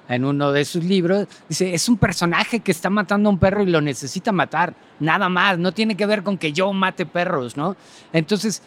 [0.10, 3.62] en uno de sus libros, dice, es un personaje que está matando a un perro
[3.62, 7.56] y lo necesita matar, nada más, no tiene que ver con que yo mate perros,
[7.56, 7.76] ¿no?
[8.12, 8.64] Entonces,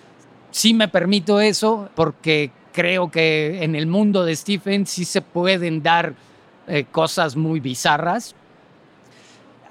[0.53, 5.83] sí me permito eso porque creo que en el mundo de Stephen sí se pueden
[5.83, 6.15] dar
[6.69, 8.37] eh, cosas muy bizarras.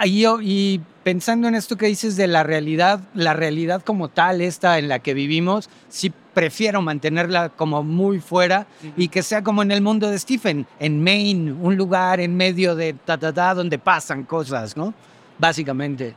[0.03, 4.77] Y, y pensando en esto que dices de la realidad, la realidad como tal, esta
[4.79, 8.65] en la que vivimos, sí prefiero mantenerla como muy fuera
[8.97, 12.75] y que sea como en el mundo de Stephen, en Maine, un lugar en medio
[12.75, 14.93] de ta, ta, ta, donde pasan cosas, ¿no?
[15.37, 16.15] Básicamente.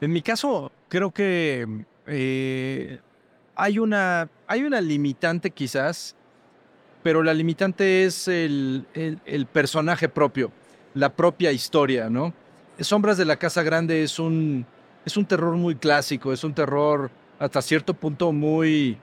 [0.00, 2.98] En mi caso, creo que eh,
[3.54, 6.14] hay, una, hay una limitante quizás,
[7.02, 10.50] pero la limitante es el, el- el personaje propio,
[10.94, 12.32] la propia historia, ¿no?
[12.80, 14.66] Sombras de la Casa Grande es un,
[15.04, 18.98] es un terror muy clásico, es un terror hasta cierto punto muy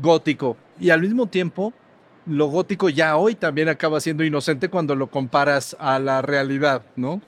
[0.00, 0.56] gótico.
[0.80, 1.72] Y al mismo tiempo,
[2.26, 7.20] lo gótico ya hoy también acaba siendo inocente cuando lo comparas a la realidad, ¿no?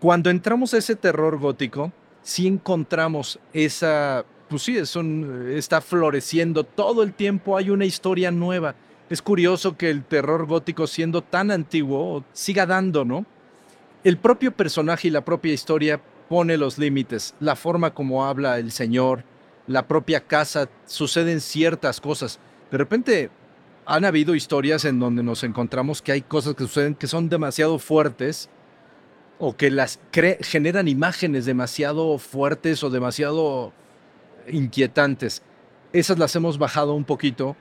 [0.00, 7.12] Cuando entramos a ese terror gótico, sí encontramos esa, pues sí, está floreciendo todo el
[7.14, 8.74] tiempo, hay una historia nueva.
[9.10, 13.24] Es curioso que el terror gótico, siendo tan antiguo, siga dando, ¿no?
[14.04, 18.70] El propio personaje y la propia historia pone los límites, la forma como habla el
[18.70, 19.24] señor,
[19.66, 22.38] la propia casa, suceden ciertas cosas.
[22.70, 23.30] De repente
[23.86, 27.78] han habido historias en donde nos encontramos que hay cosas que suceden que son demasiado
[27.78, 28.48] fuertes
[29.38, 29.98] o que las
[30.42, 33.72] generan imágenes demasiado fuertes o demasiado
[34.48, 35.42] inquietantes.
[35.92, 37.56] Esas las hemos bajado un poquito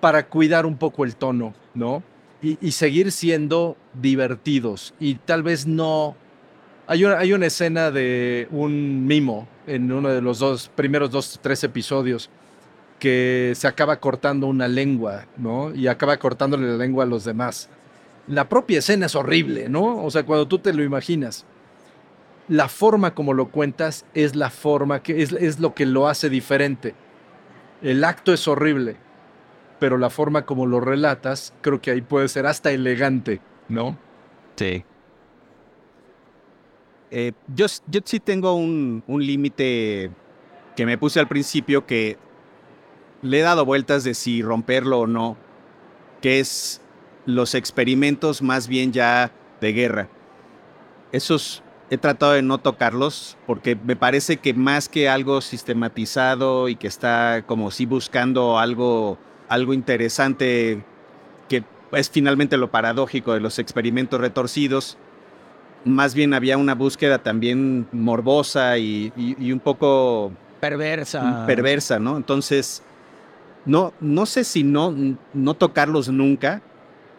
[0.00, 2.02] para cuidar un poco el tono, ¿no?
[2.44, 6.16] Y, seguir siendo divertidos y tal vez no...
[6.86, 11.40] Hay una, hay una escena de un mimo en uno de los dos primeros dos,
[11.40, 12.28] tres episodios
[12.98, 15.74] que se acaba cortando una lengua, ¿no?
[15.74, 17.70] Y acaba cortándole la lengua a los demás
[18.26, 20.02] la propia escena es horrible, ¿no?
[20.04, 21.44] O sea, cuando tú te lo imaginas,
[22.48, 26.30] la forma como lo cuentas es la forma que es, es lo que lo hace
[26.30, 26.94] diferente.
[27.82, 28.96] El acto es horrible,
[29.84, 33.98] pero la forma como lo relatas, creo que ahí puede ser hasta elegante, ¿no?
[34.56, 34.82] Sí.
[37.10, 40.10] Eh, yo, yo, sí tengo un, un límite
[40.74, 42.16] que me puse al principio que
[43.20, 45.36] le he dado vueltas de si romperlo o no,
[46.22, 46.80] que es
[47.26, 50.08] los experimentos más bien ya de guerra.
[51.12, 56.76] Esos he tratado de no tocarlos porque me parece que más que algo sistematizado y
[56.76, 59.18] que está como si buscando algo,
[59.48, 60.84] algo interesante,
[61.48, 64.98] que es finalmente lo paradójico de los experimentos retorcidos,
[65.84, 69.12] más bien había una búsqueda también morbosa y,
[69.52, 71.44] un poco perversa.
[71.46, 72.16] Perversa, ¿no?
[72.16, 72.82] Entonces,
[73.66, 74.94] no, no sé si no,
[75.32, 76.62] no tocarlos nunca,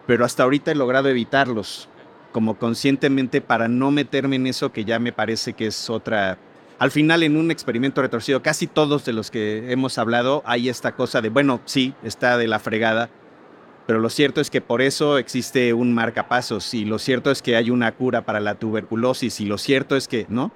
[0.08, 1.90] pero hasta ahorita he logrado evitarlos,
[2.32, 6.38] como conscientemente para no meterme en eso que ya me parece que es otra...
[6.78, 10.94] Al final, en un experimento retorcido, casi todos de los que hemos hablado, hay esta
[10.94, 13.10] cosa de, bueno, sí, está de la fregada,
[13.88, 17.56] pero lo cierto es que por eso existe un marcapasos y lo cierto es que
[17.56, 20.52] hay una cura para la tuberculosis y lo cierto es que, ¿no?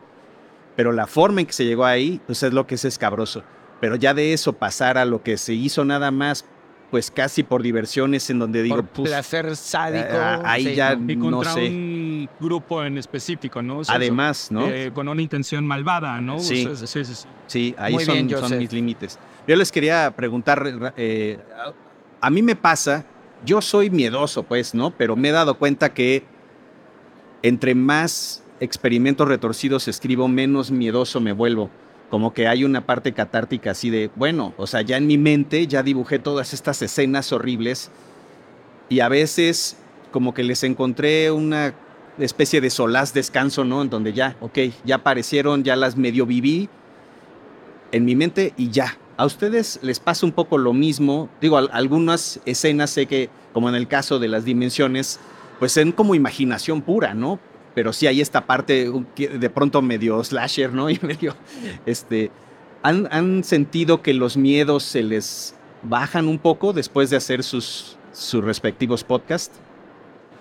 [0.75, 3.43] Pero la forma en que se llegó ahí, pues es lo que es escabroso.
[3.79, 6.45] Pero ya de eso pasar a lo que se hizo nada más
[6.89, 10.07] pues casi por diversiones en donde digo, por pues, placer sádico.
[10.11, 11.67] Eh, ahí ya y no sé.
[11.67, 13.81] un grupo en específico, ¿no?
[13.87, 14.67] Además, ¿no?
[14.67, 16.39] Eh, con una intención malvada, ¿no?
[16.39, 17.75] Sí, sí, sí, sí.
[17.77, 19.19] ahí son, son, mis límites.
[19.47, 21.39] Yo les quería preguntar, eh,
[22.21, 23.05] a mí me pasa,
[23.45, 24.91] yo soy miedoso, pues, ¿no?
[24.91, 26.23] Pero me he dado cuenta que
[27.41, 31.69] entre más experimentos retorcidos escribo, menos miedoso me vuelvo
[32.09, 35.67] como que hay una parte catártica así de, bueno, o sea, ya en mi mente
[35.67, 37.91] ya dibujé todas estas escenas horribles
[38.89, 39.77] y a veces
[40.11, 41.75] como que les encontré una
[42.17, 43.81] especie de solaz descanso, ¿no?
[43.81, 46.67] En donde ya, ok, ya aparecieron, ya las medio viví
[47.91, 48.97] en mi mente y ya.
[49.17, 51.29] A ustedes les pasa un poco lo mismo.
[51.41, 55.19] Digo, algunas escenas sé que, como en el caso de las dimensiones,
[55.59, 57.39] pues son como imaginación pura, ¿no?
[57.79, 60.89] Pero sí hay esta parte de pronto medio slasher, ¿no?
[60.89, 61.33] Y medio,
[61.85, 62.29] este,
[62.83, 68.43] ¿han, sentido que los miedos se les bajan un poco después de hacer sus, sus
[68.43, 69.57] respectivos podcasts?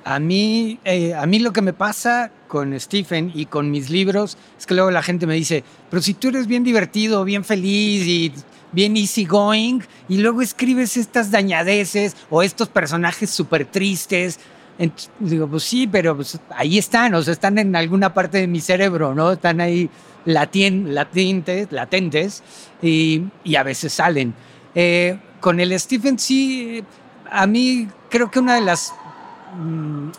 [0.05, 4.37] A mí, eh, a mí lo que me pasa con Stephen y con mis libros
[4.59, 8.05] es que luego la gente me dice, pero si tú eres bien divertido, bien feliz
[8.05, 8.33] y
[8.73, 14.41] bien easy going, y luego escribes estas dañadeces o estos personajes súper tristes,
[15.19, 18.61] digo, pues sí, pero pues ahí están, o sea, están en alguna parte de mi
[18.61, 19.33] cerebro, ¿no?
[19.33, 19.91] Están ahí
[20.25, 22.43] latentes, latentes
[22.83, 24.35] y, y, a veces salen.
[24.75, 26.85] Eh, con el Stephen sí,
[27.31, 28.95] a mí creo que una de las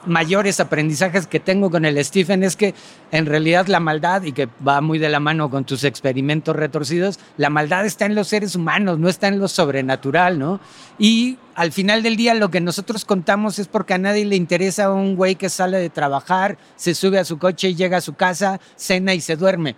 [0.06, 2.74] mayores aprendizajes que tengo con el Stephen es que
[3.12, 7.20] en realidad la maldad, y que va muy de la mano con tus experimentos retorcidos,
[7.38, 10.60] la maldad está en los seres humanos, no está en lo sobrenatural, ¿no?
[10.98, 14.92] Y al final del día lo que nosotros contamos es porque a nadie le interesa
[14.92, 18.14] un güey que sale de trabajar, se sube a su coche y llega a su
[18.14, 19.76] casa, cena y se duerme.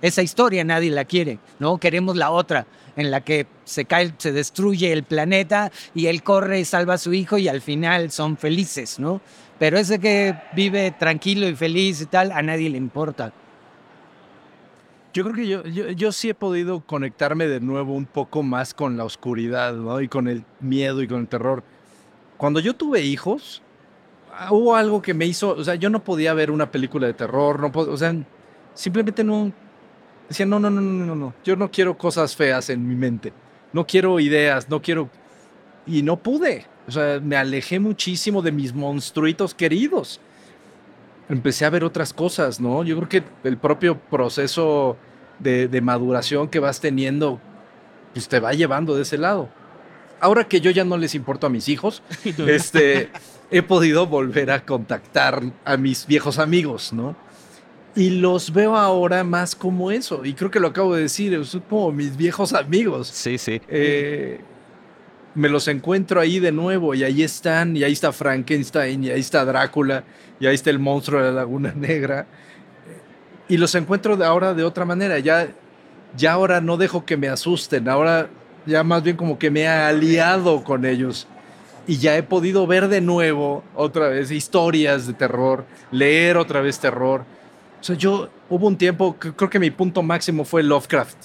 [0.00, 1.78] Esa historia nadie la quiere, ¿no?
[1.78, 6.60] Queremos la otra en la que se cae, se destruye el planeta y él corre
[6.60, 9.20] y salva a su hijo y al final son felices, ¿no?
[9.58, 13.32] Pero ese que vive tranquilo y feliz y tal, a nadie le importa.
[15.14, 18.96] Yo creo que yo, yo, sí he podido conectarme de nuevo un poco más con
[18.96, 20.00] la oscuridad, ¿no?
[20.00, 21.62] Y con el miedo y con el terror.
[22.38, 23.62] Cuando yo tuve hijos,
[24.34, 27.12] ah, hubo algo que me hizo, o sea, yo no podía ver una película de
[27.12, 28.16] terror, no o sea,
[28.72, 29.52] simplemente no,
[30.32, 33.34] Decía, no, no, no, no, no, no, yo no quiero cosas feas en mi mente,
[33.74, 35.10] no quiero ideas, no quiero...
[35.86, 40.22] Y no pude, o sea, me alejé muchísimo de mis monstruitos queridos.
[41.28, 42.82] Empecé a ver otras cosas, ¿no?
[42.82, 44.96] Yo creo que el propio proceso
[45.38, 47.38] de, de maduración que vas teniendo,
[48.14, 49.50] pues te va llevando de ese lado.
[50.18, 53.10] Ahora que yo ya no les importo a mis hijos, este,
[53.50, 57.16] he podido volver a contactar a mis viejos amigos, ¿no?
[57.94, 60.24] Y los veo ahora más como eso.
[60.24, 63.08] Y creo que lo acabo de decir, son como mis viejos amigos.
[63.08, 63.60] Sí, sí.
[63.68, 64.40] Eh,
[65.34, 69.20] me los encuentro ahí de nuevo y ahí están, y ahí está Frankenstein, y ahí
[69.20, 70.04] está Drácula,
[70.40, 72.26] y ahí está el monstruo de la Laguna Negra.
[73.48, 75.18] Y los encuentro de ahora de otra manera.
[75.18, 75.48] Ya,
[76.16, 78.28] ya ahora no dejo que me asusten, ahora
[78.66, 81.26] ya más bien como que me he aliado con ellos.
[81.86, 86.78] Y ya he podido ver de nuevo otra vez historias de terror, leer otra vez
[86.78, 87.24] terror.
[87.82, 91.16] O sea, yo hubo un tiempo, creo que mi punto máximo fue Lovecraft.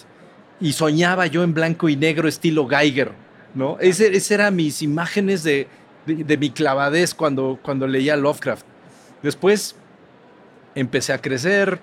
[0.60, 3.12] Y soñaba yo en blanco y negro estilo Geiger,
[3.54, 3.78] ¿no?
[3.80, 5.68] Ese, ese eran mis imágenes de,
[6.08, 8.66] de, mi clavadez cuando, cuando leía Lovecraft.
[9.22, 9.76] Después
[10.74, 11.80] empecé a crecer,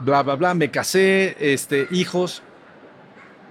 [0.00, 2.42] bla, bla, bla, me casé, este, hijos,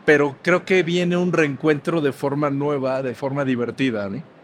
[0.05, 4.34] pero creo que viene un reencuentro de forma nueva, de forma divertida, ¿no?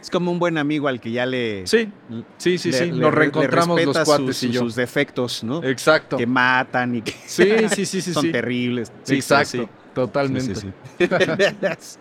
[0.00, 1.66] Es como un buen amigo al que ya le.
[1.66, 1.90] Sí,
[2.38, 2.84] sí, sí, le- sí.
[2.86, 4.60] le- Nos le reencontramos los cuates sus, y yo.
[4.60, 5.62] sus defectos, ¿no?
[5.62, 6.16] Exacto.
[6.16, 8.12] Que matan y que Sí, sí, sí, sí.
[8.14, 8.32] son sí.
[8.32, 8.90] terribles.
[9.04, 10.54] Sí, Exacto, sí, totalmente.
[10.54, 10.60] Sí,
[10.98, 11.06] sí, sí.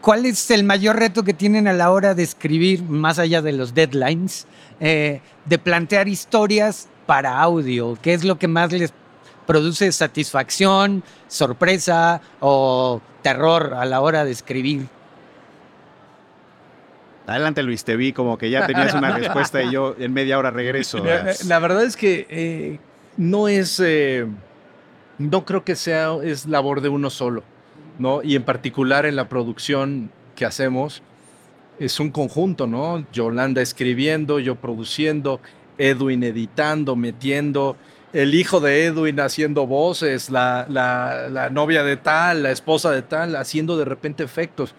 [0.00, 3.52] ¿Cuál es el mayor reto que tienen a la hora de escribir, más allá de
[3.52, 4.46] los deadlines,
[4.80, 7.98] eh, de plantear historias para audio?
[8.00, 8.94] ¿Qué es lo que más les
[9.46, 14.86] produce satisfacción, sorpresa o terror a la hora de escribir?
[17.30, 20.50] Adelante, Luis, te vi como que ya tenías una respuesta y yo en media hora
[20.50, 20.98] regreso.
[20.98, 22.80] Mira, La verdad es que eh,
[23.16, 24.26] no es, eh,
[25.16, 27.44] no creo que sea, es labor de uno solo,
[28.00, 28.20] ¿no?
[28.24, 31.04] Y en particular en la producción que hacemos,
[31.78, 33.04] es un conjunto, ¿no?
[33.12, 35.40] Yolanda escribiendo, yo produciendo,
[35.78, 37.76] Edwin editando, metiendo,
[38.12, 43.02] el hijo de Edwin haciendo voces, la, la, la novia de tal, la esposa de
[43.02, 44.74] tal, haciendo de repente efectos.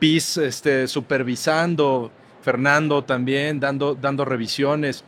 [0.00, 2.10] Piz este, supervisando,
[2.42, 5.04] Fernando también dando, dando revisiones.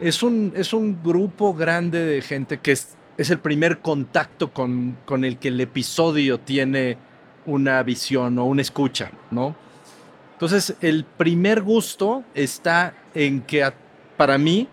[0.00, 4.96] Es un, es un grupo grande de gente que es, es el primer contacto con,
[5.04, 6.96] con el que el episodio tiene
[7.46, 9.54] una visión o una escucha, ¿no?
[10.32, 13.74] Entonces, el primer gusto está en que a-
[14.16, 14.68] para mí,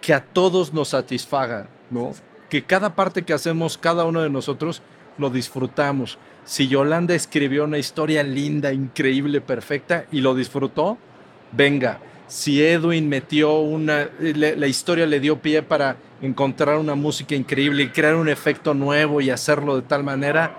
[0.00, 2.12] que a todos nos satisfaga, ¿no?
[2.48, 4.80] Que cada parte que hacemos, cada uno de nosotros,
[5.18, 6.18] lo disfrutamos.
[6.44, 10.98] Si Yolanda escribió una historia linda, increíble, perfecta y lo disfrutó,
[11.52, 12.00] venga.
[12.26, 17.88] Si Edwin metió una, la historia le dio pie para encontrar una música increíble y
[17.88, 20.58] crear un efecto nuevo y hacerlo de tal manera,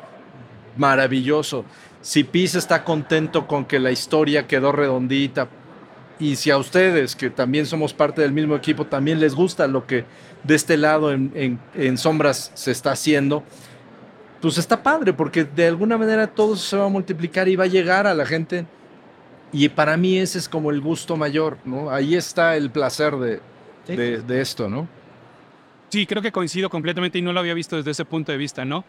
[0.78, 1.66] maravilloso.
[2.02, 5.48] Si Piz está contento con que la historia quedó redondita
[6.20, 9.86] y si a ustedes, que también somos parte del mismo equipo, también les gusta lo
[9.88, 10.06] que
[10.44, 13.44] de este lado en- en sombras se está haciendo,
[14.46, 17.68] pues está padre, porque de alguna manera todo se va a multiplicar y va a
[17.68, 18.68] llegar a la gente.
[19.52, 21.90] Y para mí ese es como el gusto mayor, ¿no?
[21.90, 23.42] Ahí está el placer de,
[23.88, 24.88] de, de esto, ¿no?
[25.90, 28.66] Sí, creo que coincido completamente y no lo había visto desde ese punto de vista,
[28.66, 28.86] ¿no?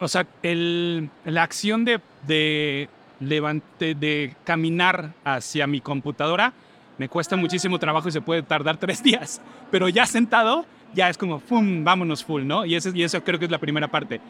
[0.00, 6.52] O sea, el, la acción de, de, levante, de caminar hacia mi computadora
[6.98, 11.16] me cuesta muchísimo trabajo y se puede tardar tres días, pero ya sentado, ya es
[11.16, 12.66] como, ¡fum!, vámonos full, ¿no?
[12.66, 14.20] Y, ese, y eso creo que es la primera parte.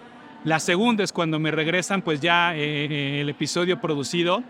[0.44, 4.42] La segunda es cuando me regresan, pues ya eh, eh, el episodio producido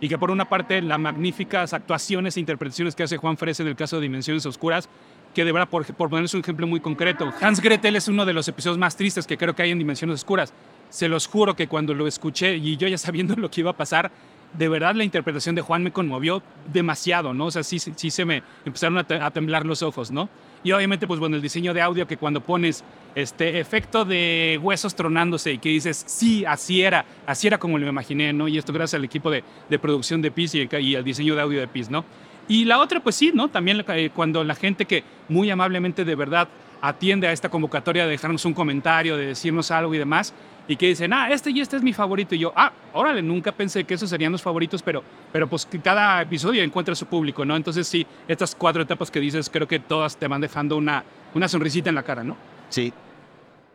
[0.00, 3.68] y que por una parte las magníficas actuaciones e interpretaciones que hace Juan Frese en
[3.68, 4.88] el caso de Dimensiones Oscuras,
[5.34, 8.48] que de verdad, por, por un ejemplo muy concreto, Hans Gretel es uno de los
[8.48, 10.54] episodios más tristes que creo que hay en Dimensiones Oscuras.
[10.88, 13.76] Se los juro que cuando lo escuché y yo ya sabiendo lo que iba a
[13.76, 14.10] pasar,
[14.58, 16.42] de verdad la interpretación de Juan me conmovió
[16.72, 17.46] demasiado, ¿no?
[17.46, 20.28] O sea, sí, sí, se me empezaron a, te- a temblar los ojos, ¿no?
[20.64, 22.84] Y obviamente, pues bueno, el diseño de audio que cuando pones
[23.14, 27.88] este efecto de huesos tronándose y que dices, sí, así era, así era como lo
[27.88, 28.46] imaginé, ¿no?
[28.48, 31.60] Y esto gracias al equipo de, de producción de PIS y al diseño de audio
[31.60, 32.04] de PIS, ¿no?
[32.48, 33.48] Y la otra, pues sí, ¿no?
[33.48, 36.48] También eh, cuando la gente que muy amablemente de verdad
[36.82, 40.34] atiende a esta convocatoria de dejarnos un comentario, de decirnos algo y demás,
[40.66, 42.34] y que dicen, ah, este y este es mi favorito.
[42.34, 45.02] Y yo, ah, órale, nunca pensé que esos serían los favoritos, pero,
[45.32, 47.56] pero pues cada episodio encuentra su público, ¿no?
[47.56, 51.04] Entonces sí, estas cuatro etapas que dices, creo que todas te van dejando una,
[51.34, 52.36] una sonrisita en la cara, ¿no?
[52.68, 52.92] Sí.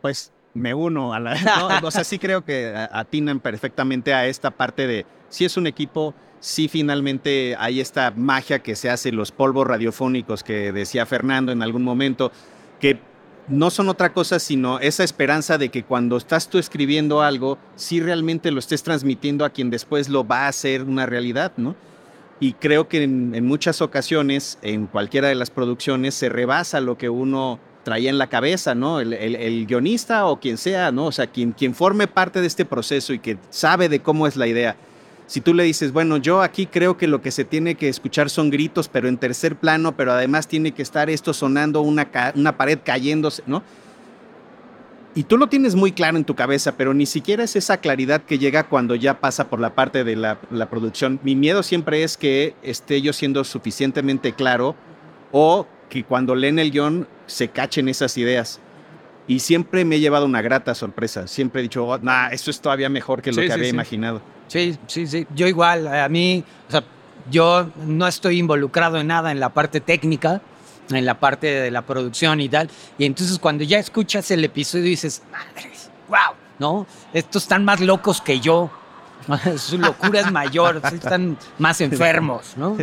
[0.02, 1.34] Pues me uno a la.
[1.40, 5.66] no, o sea, sí creo que atinan perfectamente a esta parte de si es un
[5.66, 11.52] equipo, sí finalmente hay esta magia que se hace, los polvos radiofónicos que decía Fernando
[11.52, 12.32] en algún momento,
[12.80, 13.00] que
[13.48, 18.00] no son otra cosa sino esa esperanza de que cuando estás tú escribiendo algo, sí
[18.00, 21.74] realmente lo estés transmitiendo a quien después lo va a hacer una realidad, ¿no?
[22.40, 27.08] Y creo que en, muchas ocasiones, en cualquiera de las producciones, se rebasa lo que
[27.08, 29.00] uno traía en la cabeza, ¿no?
[29.00, 31.06] El, el- el guionista o quien sea, ¿no?
[31.06, 34.36] O sea, quien, quien forme parte de este proceso y que sabe de cómo es
[34.36, 34.76] la idea.
[35.28, 38.30] Si tú le dices, bueno, yo aquí creo que lo que se tiene que escuchar
[38.30, 42.56] son gritos, pero en tercer plano, pero además tiene que estar esto sonando, una, una
[42.56, 43.62] pared cayéndose, ¿no?
[45.14, 48.22] Y tú lo tienes muy claro en tu cabeza, pero ni siquiera es esa claridad
[48.22, 51.20] que llega cuando ya pasa por la parte de la, la producción.
[51.22, 54.76] Mi miedo siempre es que esté yo siendo suficientemente claro
[55.30, 58.60] o que cuando leen el guion se cachen esas ideas.
[59.26, 61.26] Y siempre me he llevado una grata sorpresa.
[61.26, 63.64] Siempre he dicho, oh, nah, eso es todavía mejor que lo Sí, que sí, había
[63.64, 63.70] sí.
[63.74, 64.22] imaginado.
[64.48, 65.26] Sí, sí, sí.
[65.34, 66.82] Yo igual, a mí, o sea,
[67.30, 70.40] yo no estoy involucrado en nada en la parte técnica,
[70.90, 72.68] en la parte de la producción y tal.
[72.96, 76.86] Y entonces cuando ya escuchas el episodio dices, madres, wow, ¿no?
[77.12, 78.70] Estos están más locos que yo.
[79.58, 82.76] Su locura es mayor, están más enfermos, ¿no?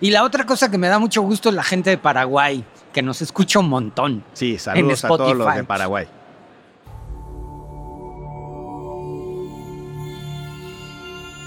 [0.00, 3.02] Y la otra cosa que me da mucho gusto es la gente de Paraguay, que
[3.02, 4.24] nos escucha un montón.
[4.32, 5.56] Sí, saludos a todos los Spotify.
[5.58, 6.08] de Paraguay.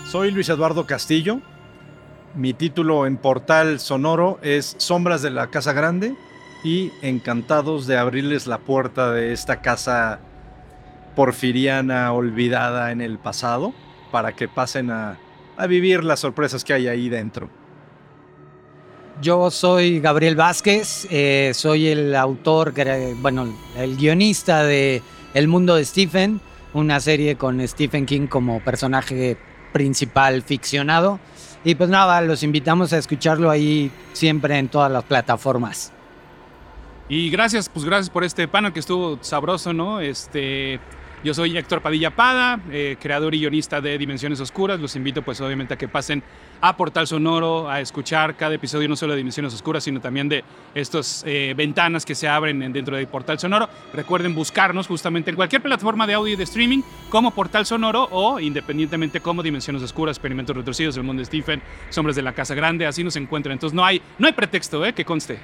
[0.08, 1.42] Soy Luis Eduardo Castillo.
[2.34, 6.16] Mi título en Portal Sonoro es Sombras de la Casa Grande
[6.64, 10.22] y encantados de abrirles la puerta de esta casa
[11.14, 13.74] porfiriana olvidada en el pasado
[14.10, 15.20] para que pasen a,
[15.68, 17.50] vivir las sorpresas que hay ahí dentro.
[19.22, 22.74] Yo soy Gabriel Vázquez, eh, soy el autor,
[23.18, 25.02] bueno, el guionista de
[25.34, 26.40] El Mundo de Stephen,
[26.74, 29.38] una serie con Stephen King como personaje
[29.72, 31.20] principal ficcionado.
[31.64, 35.92] Y pues nada, los invitamos a escucharlo ahí siempre en todas las plataformas.
[37.10, 40.02] Y gracias, pues gracias por este panel que estuvo sabroso, ¿no?
[40.02, 40.80] Este,
[41.24, 44.80] yo soy Héctor Padilla Pada, eh, creador y guionista de Dimensiones Oscuras.
[44.80, 46.24] Los invito, pues, obviamente, a que pasen
[46.62, 50.44] a Portal Sonoro a escuchar cada episodio, no solo de Dimensiones Oscuras, sino también de
[50.74, 53.68] estas eh, ventanas que se abren en- dentro de Portal Sonoro.
[53.94, 58.40] Recuerden buscarnos justamente en cualquier plataforma de audio y de streaming como Portal Sonoro o
[58.40, 62.86] independientemente como Dimensiones Oscuras, Experimentos Retorcidos, El Mundo de Stephen, Sombras de la Casa Grande,
[62.86, 63.54] así nos encuentran.
[63.54, 64.94] Entonces no hay, no hay pretexto, ¿eh?
[64.94, 65.40] Que conste.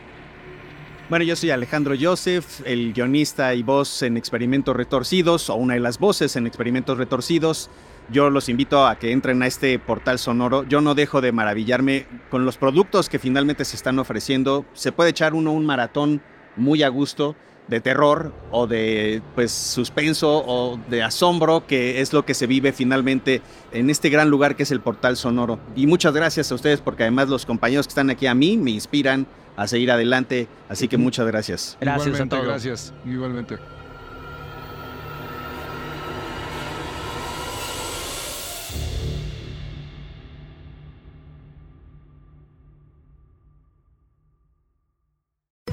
[1.10, 5.82] Bueno, yo soy Alejandro Joseph, el guionista y voz en Experimentos Retorcidos, o una de
[5.82, 7.70] las voces en Experimentos Retorcidos.
[8.10, 10.64] Yo los invito a que entren a este portal sonoro.
[10.64, 14.66] Yo no dejo de maravillarme con los productos que finalmente se están ofreciendo.
[14.74, 16.22] Se puede echar uno un maratón
[16.56, 17.36] muy a gusto
[17.68, 22.74] de terror o de pues suspenso o de asombro que es lo que se vive
[22.74, 23.42] finalmente
[23.72, 25.60] en este gran lugar que es el portal sonoro.
[25.76, 28.72] Y muchas gracias a ustedes porque además los compañeros que están aquí a mí me
[28.72, 31.78] inspiran a seguir adelante, así que muchas gracias.
[31.80, 32.48] Gracias igualmente, a todos.
[32.48, 33.58] Gracias, igualmente.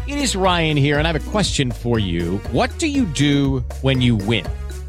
[0.07, 2.39] It is Ryan here, and I have a question for you.
[2.51, 4.45] What do you do when you win?